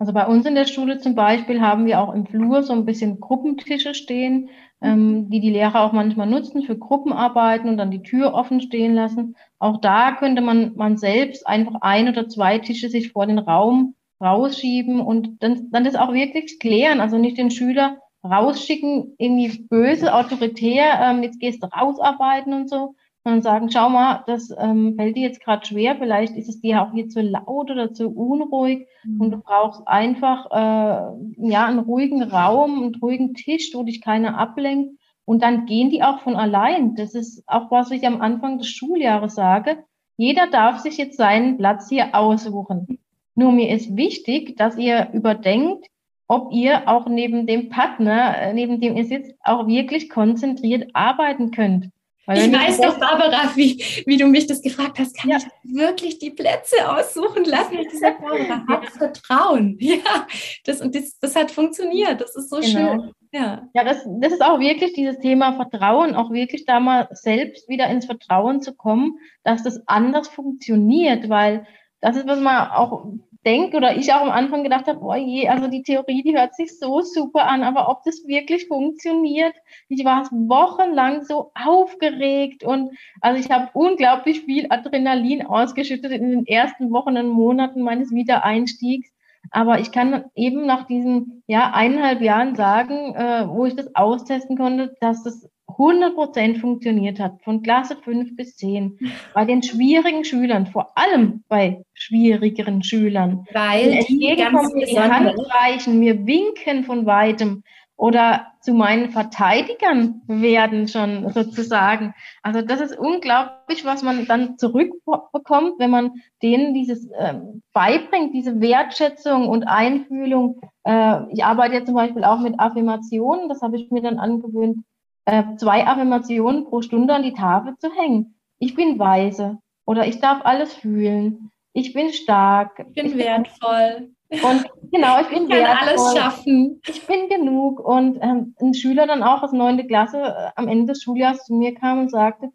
[0.00, 2.86] Also bei uns in der Schule zum Beispiel haben wir auch im Flur so ein
[2.86, 4.48] bisschen Gruppentische stehen,
[4.80, 8.94] ähm, die die Lehrer auch manchmal nutzen für Gruppenarbeiten und dann die Tür offen stehen
[8.94, 9.36] lassen.
[9.58, 13.94] Auch da könnte man, man selbst einfach ein oder zwei Tische sich vor den Raum
[14.22, 17.02] rausschieben und dann, dann das auch wirklich klären.
[17.02, 22.94] Also nicht den Schüler rausschicken, irgendwie böse, autoritär, ähm, jetzt gehst du rausarbeiten und so,
[23.30, 26.82] und sagen, schau mal, das ähm, fällt dir jetzt gerade schwer, vielleicht ist es dir
[26.82, 29.20] auch hier zu laut oder zu unruhig mhm.
[29.20, 34.38] und du brauchst einfach äh, ja einen ruhigen Raum, einen ruhigen Tisch, wo dich keiner
[34.38, 36.96] ablenkt und dann gehen die auch von allein.
[36.96, 39.84] Das ist auch, was ich am Anfang des Schuljahres sage.
[40.16, 42.98] Jeder darf sich jetzt seinen Platz hier aussuchen.
[43.34, 45.86] Nur mir ist wichtig, dass ihr überdenkt,
[46.26, 51.50] ob ihr auch neben dem Partner, äh, neben dem ihr sitzt, auch wirklich konzentriert arbeiten
[51.50, 51.90] könnt.
[52.26, 55.38] Weil ich weiß doch, Barbara, wie, wie du mich das gefragt hast, kann ja.
[55.38, 57.78] ich wirklich die Plätze aussuchen lassen?
[57.78, 59.76] Ich gesagt, Barbara, hab Vertrauen.
[59.90, 60.26] Ja,
[60.64, 62.20] das, und das, das hat funktioniert.
[62.20, 62.68] Das ist so genau.
[62.68, 63.12] schön.
[63.32, 67.68] Ja, ja das, das ist auch wirklich dieses Thema Vertrauen, auch wirklich da mal selbst
[67.68, 71.66] wieder ins Vertrauen zu kommen, dass das anders funktioniert, weil
[72.00, 73.12] das ist, was man auch
[73.46, 76.54] denke oder ich auch am Anfang gedacht habe, oh je, also die Theorie, die hört
[76.54, 79.54] sich so super an, aber ob das wirklich funktioniert,
[79.88, 86.46] ich war wochenlang so aufgeregt und also ich habe unglaublich viel Adrenalin ausgeschüttet in den
[86.46, 89.10] ersten Wochen und Monaten meines Wiedereinstiegs.
[89.50, 94.56] Aber ich kann eben nach diesen ja, eineinhalb Jahren sagen, äh, wo ich das austesten
[94.56, 95.48] konnte, dass das
[95.80, 98.98] 100% funktioniert hat, von Klasse 5 bis 10,
[99.34, 103.46] bei den schwierigen Schülern, vor allem bei schwierigeren Schülern.
[103.52, 107.62] Weil die ganz mir die Hand reichen, mir winken von weitem
[107.96, 112.14] oder zu meinen Verteidigern werden schon sozusagen.
[112.42, 116.12] Also das ist unglaublich, was man dann zurückbekommt, wenn man
[116.42, 117.34] denen dieses äh,
[117.74, 120.60] beibringt, diese Wertschätzung und Einfühlung.
[120.84, 124.78] Äh, ich arbeite ja zum Beispiel auch mit Affirmationen, das habe ich mir dann angewöhnt,
[125.24, 128.34] äh, zwei Affirmationen pro Stunde an die Tafel zu hängen.
[128.58, 131.50] Ich bin weise oder ich darf alles fühlen.
[131.72, 132.84] ich bin stark.
[132.88, 134.10] Ich bin ich wertvoll.
[134.30, 135.88] Und genau, ich bin ich kann wertvoll.
[135.88, 136.80] alles schaffen.
[136.86, 137.80] Ich bin genug.
[137.80, 141.54] Und ähm, ein Schüler dann auch aus neunte Klasse äh, am Ende des Schuljahres zu
[141.54, 142.50] mir kam und sagte,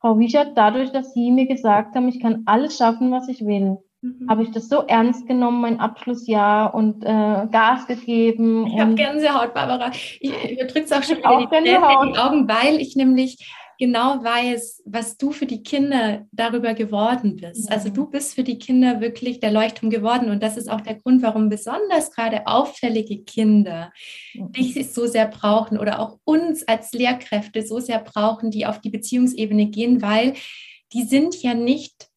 [0.00, 3.78] Frau Wiechert, dadurch, dass Sie mir gesagt haben, ich kann alles schaffen, was ich will,
[4.02, 4.28] mhm.
[4.28, 8.66] habe ich das so ernst genommen, mein Abschlussjahr und äh, Gas gegeben.
[8.66, 9.90] Ich habe Gänsehaut, Barbara.
[10.20, 10.30] Ich,
[10.68, 13.38] drückt es auch schon wieder die, in die Augen, weil ich nämlich
[13.80, 17.72] genau weiß, was du für die Kinder darüber geworden bist.
[17.72, 20.96] Also du bist für die Kinder wirklich der Leuchtturm geworden und das ist auch der
[20.96, 23.90] Grund, warum besonders gerade auffällige Kinder
[24.34, 28.90] dich so sehr brauchen oder auch uns als Lehrkräfte so sehr brauchen, die auf die
[28.90, 30.34] Beziehungsebene gehen, weil
[30.92, 32.09] die sind ja nicht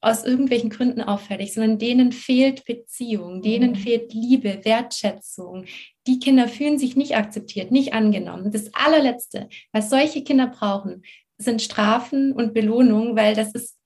[0.00, 3.76] aus irgendwelchen Gründen auffällig, sondern denen fehlt Beziehung, denen mhm.
[3.76, 5.66] fehlt Liebe, Wertschätzung.
[6.06, 8.50] Die Kinder fühlen sich nicht akzeptiert, nicht angenommen.
[8.50, 11.02] Das allerletzte, was solche Kinder brauchen,
[11.36, 13.76] sind Strafen und Belohnungen, weil das ist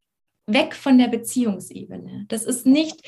[0.47, 2.27] weg von der Beziehungsebene.
[2.29, 3.03] Das ist nicht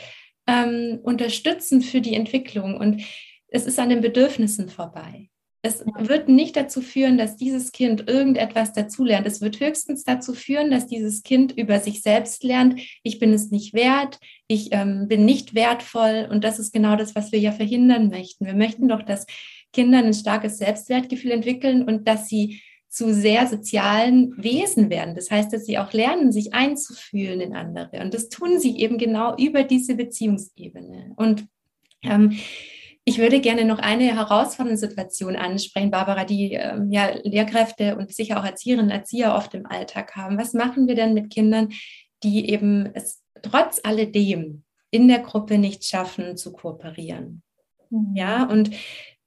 [0.47, 3.03] ähm, unterstützend für die Entwicklung und
[3.49, 5.29] es ist an den Bedürfnissen vorbei.
[5.67, 9.27] Es wird nicht dazu führen, dass dieses Kind irgendetwas dazulernt.
[9.27, 13.51] Es wird höchstens dazu führen, dass dieses Kind über sich selbst lernt, ich bin es
[13.51, 16.29] nicht wert, ich ähm, bin nicht wertvoll.
[16.31, 18.47] Und das ist genau das, was wir ja verhindern möchten.
[18.47, 19.27] Wir möchten doch, dass
[19.73, 25.17] Kinder ein starkes Selbstwertgefühl entwickeln und dass sie zu sehr sozialen Wesen werden.
[25.17, 28.01] Das heißt, dass sie auch lernen, sich einzufühlen in andere.
[28.01, 31.13] Und das tun sie eben genau über diese Beziehungsebene.
[31.17, 31.45] Und
[32.03, 32.39] ähm,
[33.09, 38.40] ich würde gerne noch eine herausfordernde Situation ansprechen, Barbara, die ähm, ja Lehrkräfte und sicher
[38.40, 40.37] auch Erzieherinnen und Erzieher oft im Alltag haben.
[40.38, 41.69] Was machen wir denn mit Kindern,
[42.25, 47.42] die eben es trotz alledem in der Gruppe nicht schaffen zu kooperieren?
[47.90, 48.16] Mhm.
[48.16, 48.71] Ja, und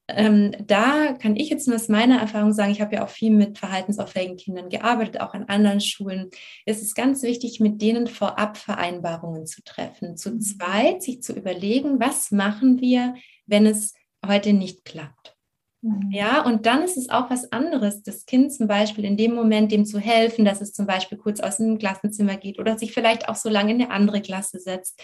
[0.09, 3.31] ähm, da kann ich jetzt nur aus meiner Erfahrung sagen, ich habe ja auch viel
[3.31, 6.31] mit verhaltensauffälligen Kindern gearbeitet, auch an anderen Schulen.
[6.65, 10.17] Es ist ganz wichtig, mit denen vorab Vereinbarungen zu treffen.
[10.17, 10.41] Zu mhm.
[10.41, 13.15] zweit sich zu überlegen, was machen wir,
[13.49, 13.93] wenn es
[14.25, 15.35] heute nicht klappt.
[15.81, 16.12] Mhm.
[16.12, 19.71] Ja, und dann ist es auch was anderes, das Kind zum Beispiel in dem Moment
[19.71, 23.29] dem zu helfen, dass es zum Beispiel kurz aus dem Klassenzimmer geht oder sich vielleicht
[23.29, 25.01] auch so lange in eine andere Klasse setzt,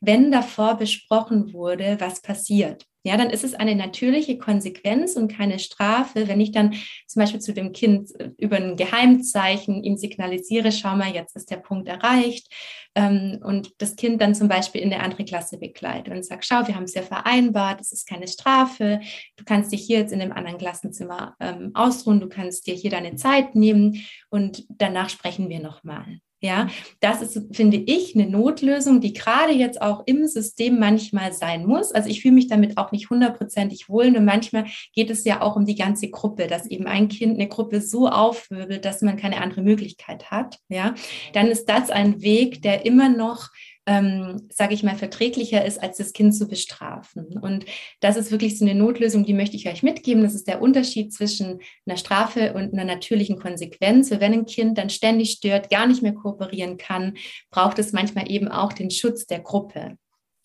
[0.00, 5.58] wenn davor besprochen wurde, was passiert ja, dann ist es eine natürliche Konsequenz und keine
[5.58, 6.74] Strafe, wenn ich dann
[7.06, 11.50] zum Beispiel zu dem Kind äh, über ein Geheimzeichen ihm signalisiere, schau mal, jetzt ist
[11.50, 12.52] der Punkt erreicht
[12.96, 16.66] ähm, und das Kind dann zum Beispiel in eine andere Klasse begleitet und sagt, schau,
[16.66, 19.00] wir haben es ja vereinbart, es ist keine Strafe,
[19.36, 22.90] du kannst dich hier jetzt in dem anderen Klassenzimmer ähm, ausruhen, du kannst dir hier
[22.90, 26.20] deine Zeit nehmen und danach sprechen wir nochmal.
[26.42, 26.68] Ja,
[27.00, 31.92] das ist, finde ich, eine Notlösung, die gerade jetzt auch im System manchmal sein muss.
[31.92, 34.14] Also ich fühle mich damit auch nicht hundertprozentig wohl.
[34.14, 37.48] Und manchmal geht es ja auch um die ganze Gruppe, dass eben ein Kind eine
[37.48, 40.58] Gruppe so aufwirbelt, dass man keine andere Möglichkeit hat.
[40.68, 40.94] Ja,
[41.32, 43.48] dann ist das ein Weg, der immer noch
[43.86, 47.38] ähm, sage ich mal, verträglicher ist, als das Kind zu bestrafen.
[47.40, 47.64] Und
[48.00, 50.24] das ist wirklich so eine Notlösung, die möchte ich euch mitgeben.
[50.24, 54.10] Das ist der Unterschied zwischen einer Strafe und einer natürlichen Konsequenz.
[54.10, 57.16] Wenn ein Kind dann ständig stört, gar nicht mehr kooperieren kann,
[57.50, 59.96] braucht es manchmal eben auch den Schutz der Gruppe.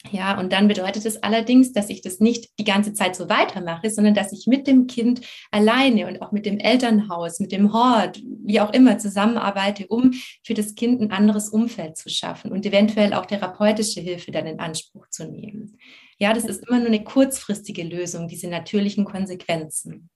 [0.10, 3.90] Ja, und dann bedeutet es allerdings, dass ich das nicht die ganze Zeit so weitermache,
[3.92, 8.20] sondern dass ich mit dem Kind alleine und auch mit dem Elternhaus, mit dem Hort,
[8.44, 13.14] wie auch immer zusammenarbeite, um für das Kind ein anderes Umfeld zu schaffen und eventuell
[13.14, 15.78] auch therapeutische Hilfe dann in Anspruch zu nehmen.
[16.18, 20.10] Ja, das ist immer nur eine kurzfristige Lösung, diese natürlichen Konsequenzen.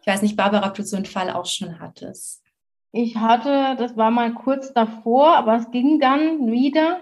[0.00, 2.42] Ich weiß nicht, Barbara, ob du so einen Fall auch schon hattest.
[2.92, 7.00] Ich hatte, das war mal kurz davor, aber es ging dann wieder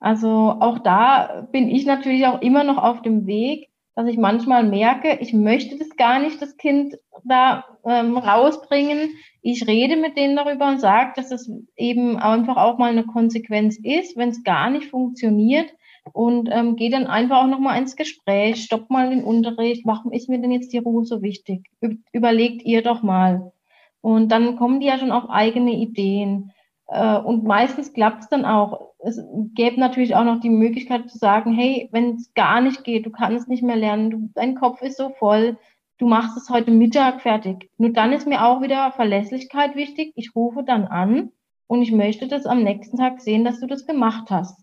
[0.00, 4.64] also auch da bin ich natürlich auch immer noch auf dem Weg, dass ich manchmal
[4.64, 9.10] merke, ich möchte das gar nicht, das Kind da ähm, rausbringen.
[9.42, 13.78] Ich rede mit denen darüber und sage, dass es eben einfach auch mal eine Konsequenz
[13.82, 15.72] ist, wenn es gar nicht funktioniert.
[16.12, 20.30] Und ähm, gehe dann einfach auch nochmal ins Gespräch, stopp mal den Unterricht, warum ist
[20.30, 21.68] mir denn jetzt die Ruhe so wichtig?
[22.12, 23.52] Überlegt ihr doch mal.
[24.00, 26.52] Und dann kommen die ja schon auf eigene Ideen.
[26.90, 28.90] Äh, und meistens klappt es dann auch.
[28.98, 29.22] Es
[29.54, 33.10] gäbe natürlich auch noch die Möglichkeit zu sagen, hey, wenn es gar nicht geht, du
[33.10, 35.56] kannst nicht mehr lernen, du, dein Kopf ist so voll,
[35.98, 37.70] du machst es heute Mittag fertig.
[37.78, 40.12] Nur dann ist mir auch wieder Verlässlichkeit wichtig.
[40.16, 41.30] Ich rufe dann an
[41.68, 44.60] und ich möchte das am nächsten Tag sehen, dass du das gemacht hast.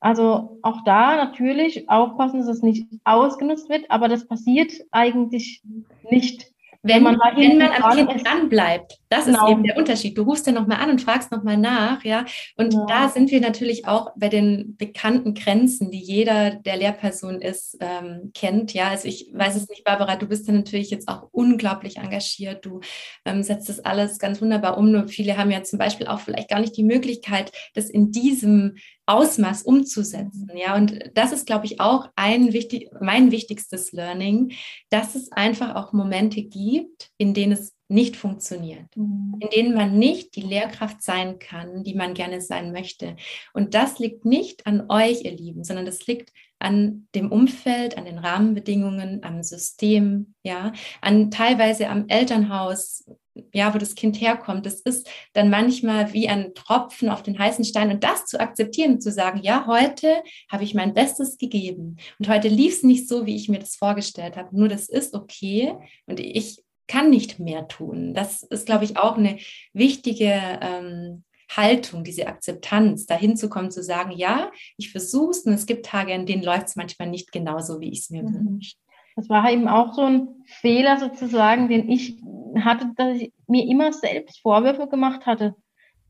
[0.00, 5.62] Also auch da natürlich aufpassen, dass es nicht ausgenutzt wird, aber das passiert eigentlich
[6.10, 6.46] nicht.
[6.82, 9.44] Wenn, man, wenn man am Kind dran bleibt, das genau.
[9.44, 10.16] ist eben der Unterschied.
[10.16, 12.24] Du rufst ja nochmal an und fragst nochmal nach, ja.
[12.56, 12.86] Und ja.
[12.86, 18.30] da sind wir natürlich auch bei den bekannten Grenzen, die jeder, der Lehrperson ist, ähm,
[18.32, 18.72] kennt.
[18.72, 22.64] Ja, also ich weiß es nicht, Barbara, du bist ja natürlich jetzt auch unglaublich engagiert.
[22.64, 22.80] Du
[23.26, 24.90] ähm, setzt das alles ganz wunderbar um.
[24.90, 28.76] Nur viele haben ja zum Beispiel auch vielleicht gar nicht die Möglichkeit, das in diesem
[29.10, 30.48] Ausmaß umzusetzen.
[30.54, 34.52] Ja, und das ist, glaube ich, auch ein wichtig, mein wichtigstes Learning,
[34.88, 39.36] dass es einfach auch Momente gibt, in denen es nicht funktioniert, mhm.
[39.40, 43.16] in denen man nicht die Lehrkraft sein kann, die man gerne sein möchte.
[43.52, 48.04] Und das liegt nicht an euch, ihr Lieben, sondern das liegt an dem Umfeld, an
[48.04, 53.04] den Rahmenbedingungen, am System, ja, an teilweise am Elternhaus,
[53.52, 54.66] ja, wo das Kind herkommt.
[54.66, 58.94] Das ist dann manchmal wie ein Tropfen auf den heißen Stein und das zu akzeptieren
[58.94, 63.08] und zu sagen, ja, heute habe ich mein Bestes gegeben und heute lief es nicht
[63.08, 64.56] so, wie ich mir das vorgestellt habe.
[64.56, 65.74] Nur das ist okay
[66.06, 68.14] und ich kann nicht mehr tun.
[68.14, 69.38] Das ist, glaube ich, auch eine
[69.72, 75.52] wichtige ähm, Haltung, diese Akzeptanz, dahin zu kommen, zu sagen, ja, ich versuche es und
[75.52, 78.34] es gibt Tage, in denen läuft es manchmal nicht genauso, wie ich es mir mhm.
[78.34, 78.76] wünsche.
[79.16, 82.16] Das war eben auch so ein Fehler sozusagen, den ich
[82.60, 85.54] hatte, dass ich mir immer selbst Vorwürfe gemacht hatte.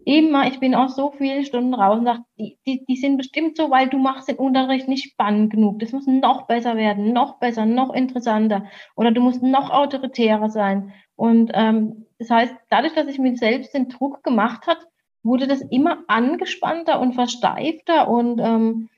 [0.04, 3.58] Immer, ich bin auch so viele Stunden raus und sage, die, die, die sind bestimmt
[3.58, 5.78] so, weil du machst den Unterricht nicht spannend genug.
[5.78, 8.64] Das muss noch besser werden, noch besser, noch interessanter.
[8.96, 10.94] Oder du musst noch autoritärer sein.
[11.16, 14.78] Und ähm, das heißt, dadurch, dass ich mir selbst den Druck gemacht hat,
[15.22, 18.88] wurde das immer angespannter und versteifter und ähm,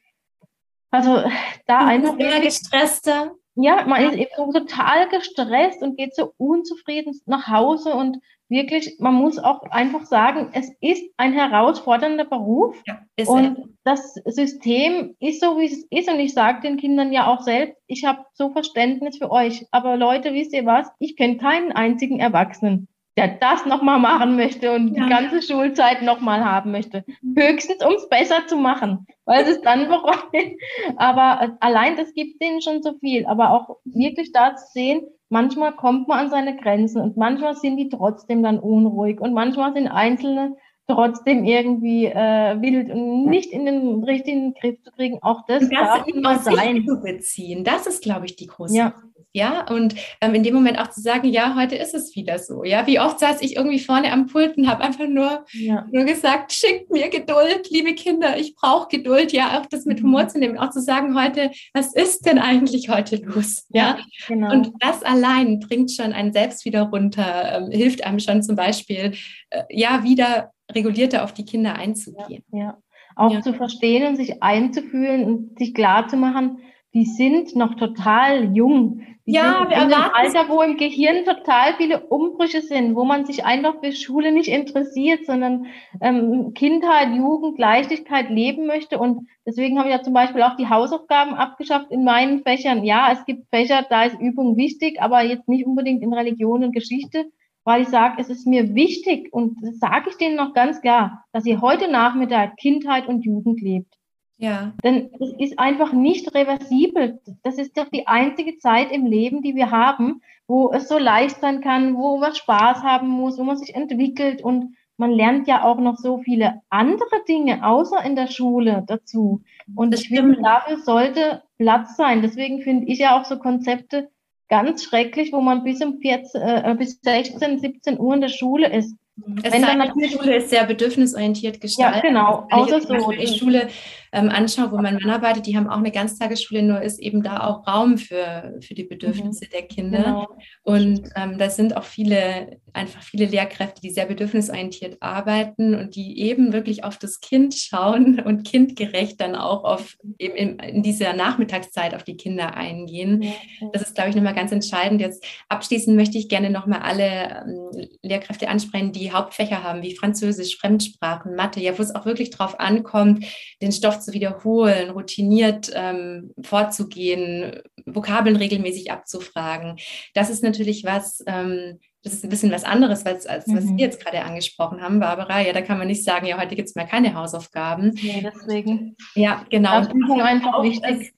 [0.90, 1.22] also
[1.66, 3.32] da einfach immer gestresster.
[3.54, 8.96] Ja, man ist eben so total gestresst und geht so unzufrieden nach Hause und wirklich,
[8.98, 13.64] man muss auch einfach sagen, es ist ein herausfordernder Beruf ja, und er.
[13.84, 17.76] das System ist so, wie es ist und ich sage den Kindern ja auch selbst,
[17.86, 22.20] ich habe so Verständnis für euch, aber Leute, wisst ihr was, ich kenne keinen einzigen
[22.20, 25.04] Erwachsenen, der das nochmal machen möchte und ja.
[25.04, 27.04] die ganze Schulzeit nochmal haben möchte.
[27.36, 30.56] Höchstens, um es besser zu machen, weil es dann bereut.
[30.96, 33.26] Aber allein das gibt denen schon so viel.
[33.26, 37.76] Aber auch wirklich da zu sehen, manchmal kommt man an seine Grenzen und manchmal sind
[37.76, 40.56] die trotzdem dann unruhig und manchmal sind Einzelne
[40.88, 45.18] trotzdem irgendwie äh, wild und nicht in den richtigen Griff zu kriegen.
[45.22, 46.84] Auch das, das darf immer sein.
[46.86, 47.62] Zu beziehen.
[47.62, 48.94] Das ist, glaube ich, die große ja
[49.34, 52.64] ja, und ähm, in dem Moment auch zu sagen, ja, heute ist es wieder so,
[52.64, 55.86] ja, wie oft saß ich irgendwie vorne am Pult und habe einfach nur, ja.
[55.90, 60.08] nur gesagt, schickt mir Geduld, liebe Kinder, ich brauche Geduld, ja, auch das mit mhm.
[60.08, 63.98] Humor zu nehmen, auch zu sagen heute, was ist denn eigentlich heute los, ja, ja
[64.28, 64.52] genau.
[64.52, 69.14] und das allein bringt schon einen selbst wieder runter, ähm, hilft einem schon zum Beispiel,
[69.48, 72.44] äh, ja, wieder regulierter auf die Kinder einzugehen.
[72.52, 72.78] Ja, ja.
[73.16, 76.58] auch zu verstehen und sich einzufühlen und sich klar zu machen,
[76.94, 79.02] die sind noch total jung.
[79.24, 83.44] Die ja, wir einem Alter, wo im Gehirn total viele Umbrüche sind, wo man sich
[83.44, 85.66] einfach für Schule nicht interessiert, sondern
[86.00, 88.98] ähm, Kindheit, Jugend, Leichtigkeit leben möchte.
[88.98, 92.84] Und deswegen habe ich ja zum Beispiel auch die Hausaufgaben abgeschafft in meinen Fächern.
[92.84, 96.72] Ja, es gibt Fächer, da ist Übung wichtig, aber jetzt nicht unbedingt in Religion und
[96.72, 97.26] Geschichte,
[97.62, 101.24] weil ich sage, es ist mir wichtig und das sage ich denen noch ganz klar,
[101.30, 103.94] dass ihr heute Nachmittag Kindheit und Jugend lebt.
[104.42, 104.72] Ja.
[104.82, 107.20] Denn es ist einfach nicht reversibel.
[107.44, 111.40] Das ist doch die einzige Zeit im Leben, die wir haben, wo es so leicht
[111.40, 115.62] sein kann, wo man Spaß haben muss, wo man sich entwickelt und man lernt ja
[115.62, 119.42] auch noch so viele andere Dinge außer in der Schule dazu.
[119.76, 122.20] Und ich finde, dafür sollte Platz sein.
[122.20, 124.10] Deswegen finde ich ja auch so Konzepte
[124.48, 128.72] ganz schrecklich, wo man bis um 14, äh, bis 16, 17 Uhr in der Schule
[128.72, 128.96] ist.
[129.42, 132.02] Es Wenn dann natürlich, die Schule ist sehr bedürfnisorientiert gestaltet.
[132.02, 132.46] Ja, genau.
[132.50, 133.10] Außer so.
[133.12, 133.68] Die Schule
[134.12, 137.40] ähm, anschaue, wo mein Mann arbeitet, die haben auch eine Ganztagesschule, nur ist eben da
[137.40, 139.50] auch Raum für, für die Bedürfnisse mhm.
[139.50, 140.02] der Kinder.
[140.02, 140.28] Genau.
[140.62, 146.20] Und ähm, da sind auch viele, einfach viele Lehrkräfte, die sehr bedürfnisorientiert arbeiten und die
[146.20, 151.12] eben wirklich auf das Kind schauen und kindgerecht dann auch auf eben in, in dieser
[151.12, 153.32] Nachmittagszeit auf die Kinder eingehen.
[153.72, 155.00] Das ist, glaube ich, nochmal ganz entscheidend.
[155.00, 160.58] Jetzt abschließend möchte ich gerne nochmal alle ähm, Lehrkräfte ansprechen, die Hauptfächer haben, wie Französisch,
[160.58, 163.24] Fremdsprachen, Mathe, ja, wo es auch wirklich drauf ankommt,
[163.60, 169.76] den Stoff zu wiederholen, routiniert ähm, vorzugehen, Vokabeln regelmäßig abzufragen.
[170.14, 173.56] Das ist natürlich was, ähm, das ist ein bisschen was anderes, als, als mhm.
[173.56, 175.40] was wir jetzt gerade angesprochen haben, Barbara.
[175.40, 177.92] Ja, da kann man nicht sagen, ja, heute gibt es mehr keine Hausaufgaben.
[178.02, 178.96] Nee, deswegen.
[179.14, 179.80] Ja, genau.
[179.80, 181.12] Das ist einfach wichtig.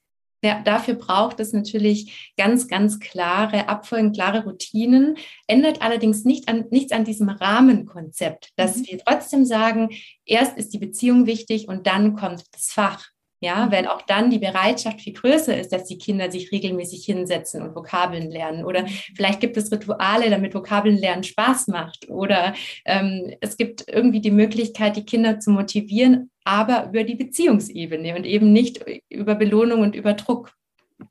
[0.45, 5.16] Ja, dafür braucht es natürlich ganz, ganz klare Abfolgen, klare Routinen,
[5.47, 8.87] ändert allerdings nicht an, nichts an diesem Rahmenkonzept, dass mhm.
[8.89, 9.89] wir trotzdem sagen,
[10.26, 13.07] erst ist die Beziehung wichtig und dann kommt das Fach.
[13.45, 13.72] Ja, mhm.
[13.72, 17.74] wenn auch dann die Bereitschaft viel größer ist, dass die Kinder sich regelmäßig hinsetzen und
[17.74, 18.64] Vokabeln lernen.
[18.64, 18.88] Oder mhm.
[19.14, 22.09] vielleicht gibt es Rituale, damit Vokabeln lernen Spaß macht.
[22.09, 22.55] Oder
[22.86, 28.24] ähm, es gibt irgendwie die Möglichkeit, die Kinder zu motivieren, aber über die Beziehungsebene und
[28.24, 30.55] eben nicht über Belohnung und über Druck.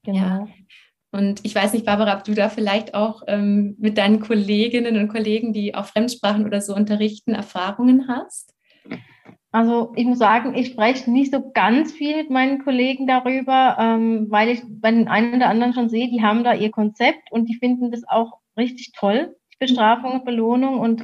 [0.03, 0.17] Genau.
[0.17, 0.47] Ja.
[1.11, 5.09] Und ich weiß nicht, Barbara, ob du da vielleicht auch ähm, mit deinen Kolleginnen und
[5.09, 8.52] Kollegen, die auch Fremdsprachen oder so unterrichten, Erfahrungen hast?
[9.53, 14.25] Also ich muss sagen, ich spreche nicht so ganz viel mit meinen Kollegen darüber, ähm,
[14.31, 17.47] weil ich bei den einen oder anderen schon sehe, die haben da ihr Konzept und
[17.47, 20.79] die finden das auch richtig toll, Bestrafung und Belohnung.
[20.79, 21.03] Und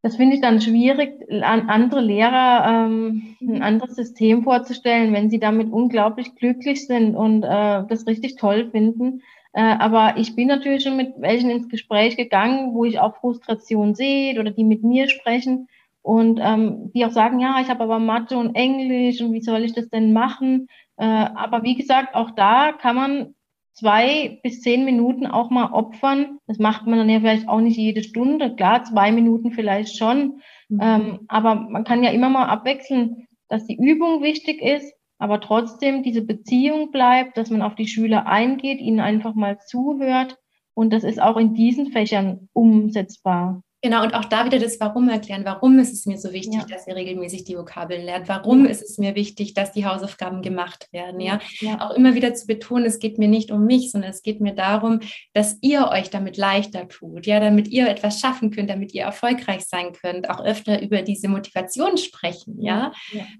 [0.00, 5.40] das finde ich dann schwierig, an andere Lehrer ähm, ein anderes System vorzustellen, wenn sie
[5.40, 9.22] damit unglaublich glücklich sind und äh, das richtig toll finden.
[9.54, 13.96] Äh, aber ich bin natürlich schon mit welchen ins Gespräch gegangen, wo ich auch Frustration
[13.96, 15.66] sehe oder die mit mir sprechen
[16.02, 19.64] und ähm, die auch sagen, ja, ich habe aber Mathe und Englisch und wie soll
[19.64, 20.68] ich das denn machen?
[20.96, 23.34] Äh, aber wie gesagt, auch da kann man
[23.72, 26.38] zwei bis zehn Minuten auch mal opfern.
[26.46, 28.54] Das macht man dann ja vielleicht auch nicht jede Stunde.
[28.54, 30.40] Klar, zwei Minuten vielleicht schon.
[30.68, 30.80] Mhm.
[30.82, 36.02] Ähm, aber man kann ja immer mal abwechseln, dass die Übung wichtig ist, aber trotzdem
[36.02, 40.38] diese Beziehung bleibt, dass man auf die Schüler eingeht, ihnen einfach mal zuhört.
[40.74, 43.62] Und das ist auch in diesen Fächern umsetzbar.
[43.82, 45.44] Genau, und auch da wieder das Warum erklären.
[45.44, 46.66] Warum ist es mir so wichtig, ja.
[46.66, 48.28] dass ihr regelmäßig die Vokabeln lernt?
[48.28, 48.70] Warum ja.
[48.70, 51.20] ist es mir wichtig, dass die Hausaufgaben gemacht werden?
[51.20, 51.40] Ja?
[51.60, 51.80] ja?
[51.80, 54.54] auch immer wieder zu betonen, es geht mir nicht um mich, sondern es geht mir
[54.54, 55.00] darum,
[55.32, 59.62] dass ihr euch damit leichter tut, ja, damit ihr etwas schaffen könnt, damit ihr erfolgreich
[59.62, 62.92] sein könnt, auch öfter über diese Motivation sprechen, ja,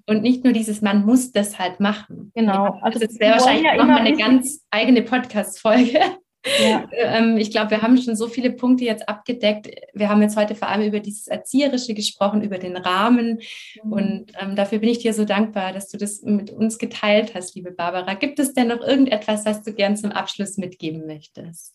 [0.07, 2.33] und nicht nur dieses, man muss das halt machen.
[2.35, 2.79] Genau.
[2.81, 6.01] Also, das wäre wahrscheinlich ja nochmal eine ganz eigene Podcast-Folge.
[6.45, 6.89] Ja.
[7.03, 9.69] Ähm, ich glaube, wir haben schon so viele Punkte jetzt abgedeckt.
[9.95, 13.41] Wir haben jetzt heute vor allem über dieses Erzieherische gesprochen, über den Rahmen.
[13.83, 13.93] Mhm.
[13.93, 17.55] Und ähm, dafür bin ich dir so dankbar, dass du das mit uns geteilt hast,
[17.55, 18.15] liebe Barbara.
[18.15, 21.75] Gibt es denn noch irgendetwas, was du gern zum Abschluss mitgeben möchtest?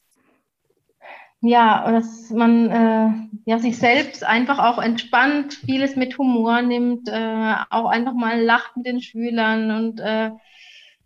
[1.41, 3.09] Ja, dass man äh,
[3.45, 8.75] ja, sich selbst einfach auch entspannt, vieles mit Humor nimmt, äh, auch einfach mal lacht
[8.77, 10.31] mit den Schülern und äh,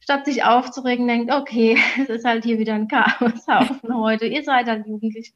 [0.10, 4.66] statt sich aufzuregen, denkt, okay, es ist halt hier wieder ein Chaoshaufen heute, ihr seid
[4.66, 5.34] halt jugendlich.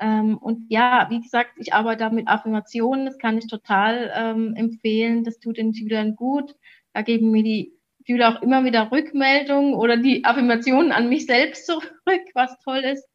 [0.00, 4.54] Ähm, und ja, wie gesagt, ich arbeite da mit Affirmationen, das kann ich total ähm,
[4.56, 6.56] empfehlen, das tut den Schülern gut.
[6.94, 7.74] Da geben mir die
[8.06, 11.84] Schüler auch immer wieder Rückmeldungen oder die Affirmationen an mich selbst zurück,
[12.32, 13.06] was toll ist.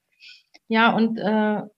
[0.68, 1.24] Ja, und äh,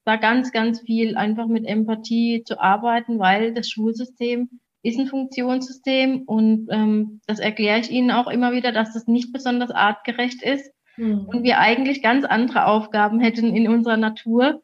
[0.04, 6.24] da ganz, ganz viel einfach mit Empathie zu arbeiten, weil das Schulsystem ist ein Funktionssystem
[6.24, 10.72] und ähm, das erkläre ich Ihnen auch immer wieder, dass das nicht besonders artgerecht ist
[10.98, 11.26] mhm.
[11.28, 14.62] und wir eigentlich ganz andere Aufgaben hätten in unserer Natur.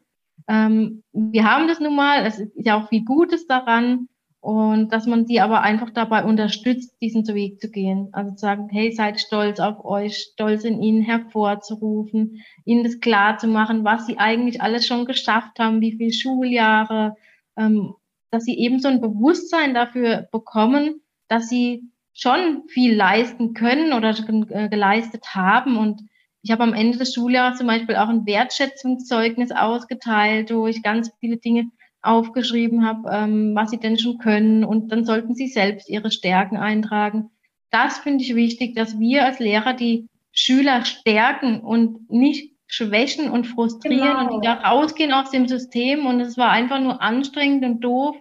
[0.48, 4.08] Ähm, wir haben das nun mal, es ist ja auch viel Gutes daran
[4.40, 8.08] und dass man sie aber einfach dabei unterstützt, diesen Weg zu gehen.
[8.12, 13.38] Also zu sagen, hey, seid stolz auf euch, stolz in ihnen hervorzurufen, ihnen das klar
[13.38, 17.16] zu machen, was sie eigentlich alles schon geschafft haben, wie viele Schuljahre,
[17.56, 17.94] ähm,
[18.30, 24.10] dass sie eben so ein Bewusstsein dafür bekommen, dass sie schon viel leisten können oder
[24.10, 25.76] äh, geleistet haben.
[25.76, 26.02] Und
[26.42, 31.10] ich habe am Ende des Schuljahres zum Beispiel auch ein Wertschätzungszeugnis ausgeteilt, wo ich ganz
[31.20, 31.70] viele Dinge
[32.02, 34.64] aufgeschrieben habe, ähm, was sie denn schon können.
[34.64, 37.30] Und dann sollten sie selbst ihre Stärken eintragen.
[37.70, 43.46] Das finde ich wichtig, dass wir als Lehrer die Schüler stärken und nicht schwächen und
[43.46, 44.34] frustrieren genau.
[44.34, 48.16] und die da rausgehen aus dem System und es war einfach nur anstrengend und doof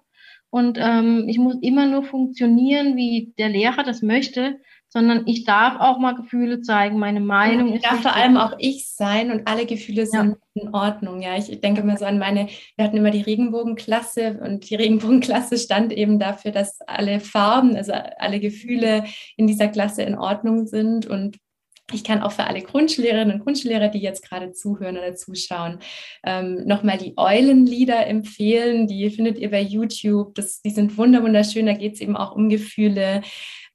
[0.49, 5.79] und ähm, ich muss immer nur funktionieren, wie der Lehrer das möchte, sondern ich darf
[5.79, 7.69] auch mal Gefühle zeigen, meine Meinung.
[7.69, 10.61] Ja, ich darf vor allem auch ich sein und alle Gefühle sind ja.
[10.63, 11.21] in Ordnung.
[11.21, 15.57] Ja, ich denke mal so an meine, wir hatten immer die Regenbogenklasse und die Regenbogenklasse
[15.57, 19.03] stand eben dafür, dass alle Farben, also alle Gefühle
[19.35, 21.37] in dieser Klasse in Ordnung sind und
[21.93, 25.79] ich kann auch für alle Grundschullehrerinnen und Grundschullehrer, die jetzt gerade zuhören oder zuschauen,
[26.25, 28.88] ähm, nochmal die Eulenlieder empfehlen.
[28.88, 30.35] Die findet ihr bei YouTube.
[30.35, 31.65] Das, die sind wunderschön.
[31.65, 33.21] Da geht es eben auch um Gefühle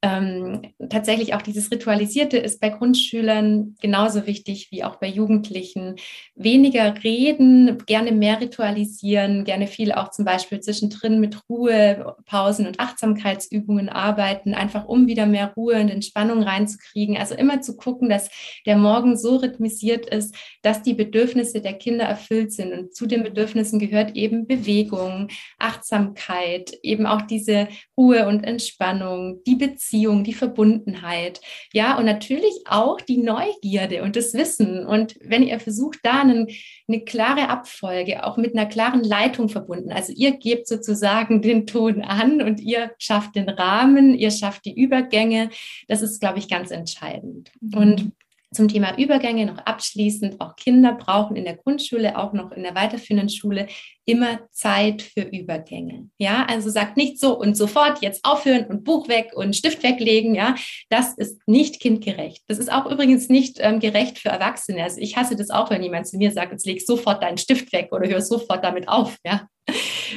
[0.03, 5.95] ähm, tatsächlich auch dieses Ritualisierte ist bei Grundschülern genauso wichtig wie auch bei Jugendlichen.
[6.35, 12.81] Weniger reden, gerne mehr ritualisieren, gerne viel auch zum Beispiel zwischendrin mit Ruhe, Pausen und
[12.81, 17.15] Achtsamkeitsübungen arbeiten, einfach um wieder mehr Ruhe und Entspannung reinzukriegen.
[17.15, 18.29] Also immer zu gucken, dass
[18.65, 22.73] der Morgen so rhythmisiert ist, dass die Bedürfnisse der Kinder erfüllt sind.
[22.73, 25.29] Und zu den Bedürfnissen gehört eben Bewegung,
[25.59, 31.39] Achtsamkeit, eben auch diese Ruhe und Entspannung, die Beziehung Beziehung, die Verbundenheit,
[31.71, 34.85] ja, und natürlich auch die Neugierde und das Wissen.
[34.85, 36.47] Und wenn ihr versucht, da einen,
[36.87, 42.01] eine klare Abfolge, auch mit einer klaren Leitung verbunden, also ihr gebt sozusagen den Ton
[42.01, 45.49] an und ihr schafft den Rahmen, ihr schafft die Übergänge,
[45.87, 47.51] das ist, glaube ich, ganz entscheidend.
[47.61, 47.77] Mhm.
[47.77, 48.11] Und
[48.53, 50.39] zum Thema Übergänge noch abschließend.
[50.39, 53.67] Auch Kinder brauchen in der Grundschule, auch noch in der weiterführenden Schule
[54.05, 56.09] immer Zeit für Übergänge.
[56.17, 60.35] Ja, also sagt nicht so und sofort jetzt aufhören und Buch weg und Stift weglegen.
[60.35, 60.55] Ja,
[60.89, 62.43] das ist nicht kindgerecht.
[62.47, 64.83] Das ist auch übrigens nicht ähm, gerecht für Erwachsene.
[64.83, 67.71] Also ich hasse das auch, wenn jemand zu mir sagt, jetzt leg sofort deinen Stift
[67.71, 69.17] weg oder hör sofort damit auf.
[69.25, 69.47] Ja,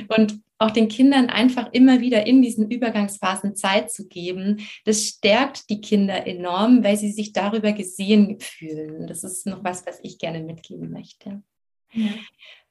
[0.09, 5.69] Und auch den Kindern einfach immer wieder in diesen Übergangsphasen Zeit zu geben, das stärkt
[5.69, 9.07] die Kinder enorm, weil sie sich darüber gesehen fühlen.
[9.07, 11.43] Das ist noch was, was ich gerne mitgeben möchte.
[11.93, 12.11] Ja.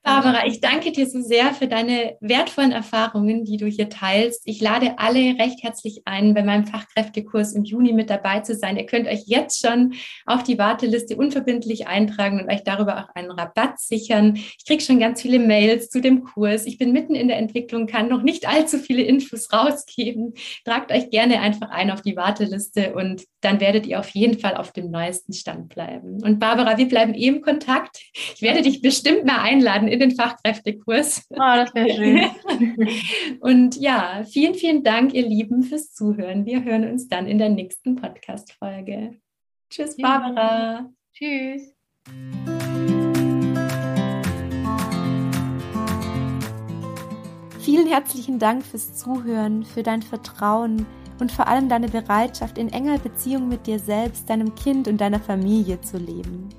[0.06, 4.44] Barbara, ich danke dir so sehr für deine wertvollen Erfahrungen, die du hier teilst.
[4.46, 8.78] Ich lade alle recht herzlich ein, bei meinem Fachkräftekurs im Juni mit dabei zu sein.
[8.78, 9.96] Ihr könnt euch jetzt schon
[10.28, 14.36] auf die Warteliste unverbindlich eintragen und euch darüber auch einen Rabatt sichern.
[14.36, 16.68] Ich kriege schon ganz viele Mails zu dem Kurs.
[16.68, 20.36] Ich bin mitten in der Entwicklung, kann noch nicht allzu viele Infos rausgeben.
[20.66, 24.56] Tragt euch gerne einfach ein auf die Warteliste und dann werdet ihr auf jeden Fall
[24.56, 26.22] auf dem neuesten Stand bleiben.
[26.24, 28.02] Und Barbara, wir bleiben eh im Kontakt.
[28.14, 31.26] Ich werde dich bestimmt mal einladen in den Fachkräftekurs.
[31.30, 33.40] Oh, das wäre schön.
[33.40, 36.46] Und ja, vielen, vielen Dank, ihr Lieben, fürs Zuhören.
[36.46, 39.16] Wir hören uns dann in der nächsten Podcast-Folge.
[39.70, 40.90] Tschüss, Barbara.
[41.14, 41.74] Tschüss.
[47.60, 50.86] Vielen herzlichen Dank fürs Zuhören, für dein Vertrauen
[51.20, 55.20] und vor allem deine Bereitschaft, in enger Beziehung mit dir selbst, deinem Kind und deiner
[55.20, 56.50] Familie zu leben.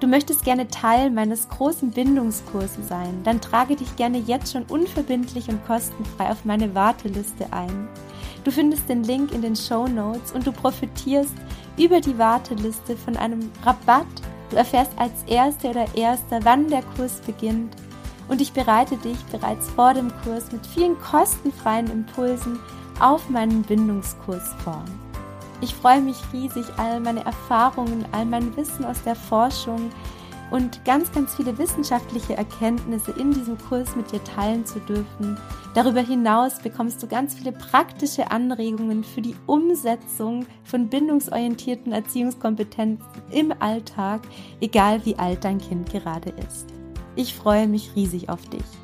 [0.00, 5.48] Du möchtest gerne Teil meines großen Bindungskurses sein, dann trage dich gerne jetzt schon unverbindlich
[5.50, 7.86] und kostenfrei auf meine Warteliste ein.
[8.42, 11.34] Du findest den Link in den Show Notes und du profitierst
[11.76, 14.06] über die Warteliste von einem Rabatt.
[14.48, 17.76] Du erfährst als Erste oder Erster, wann der Kurs beginnt
[18.28, 22.58] und ich bereite dich bereits vor dem Kurs mit vielen kostenfreien Impulsen
[23.00, 24.82] auf meinen Bindungskurs vor.
[25.62, 29.90] Ich freue mich riesig, all meine Erfahrungen, all mein Wissen aus der Forschung
[30.50, 35.38] und ganz, ganz viele wissenschaftliche Erkenntnisse in diesem Kurs mit dir teilen zu dürfen.
[35.74, 43.52] Darüber hinaus bekommst du ganz viele praktische Anregungen für die Umsetzung von bindungsorientierten Erziehungskompetenzen im
[43.60, 44.22] Alltag,
[44.60, 46.66] egal wie alt dein Kind gerade ist.
[47.16, 48.79] Ich freue mich riesig auf dich.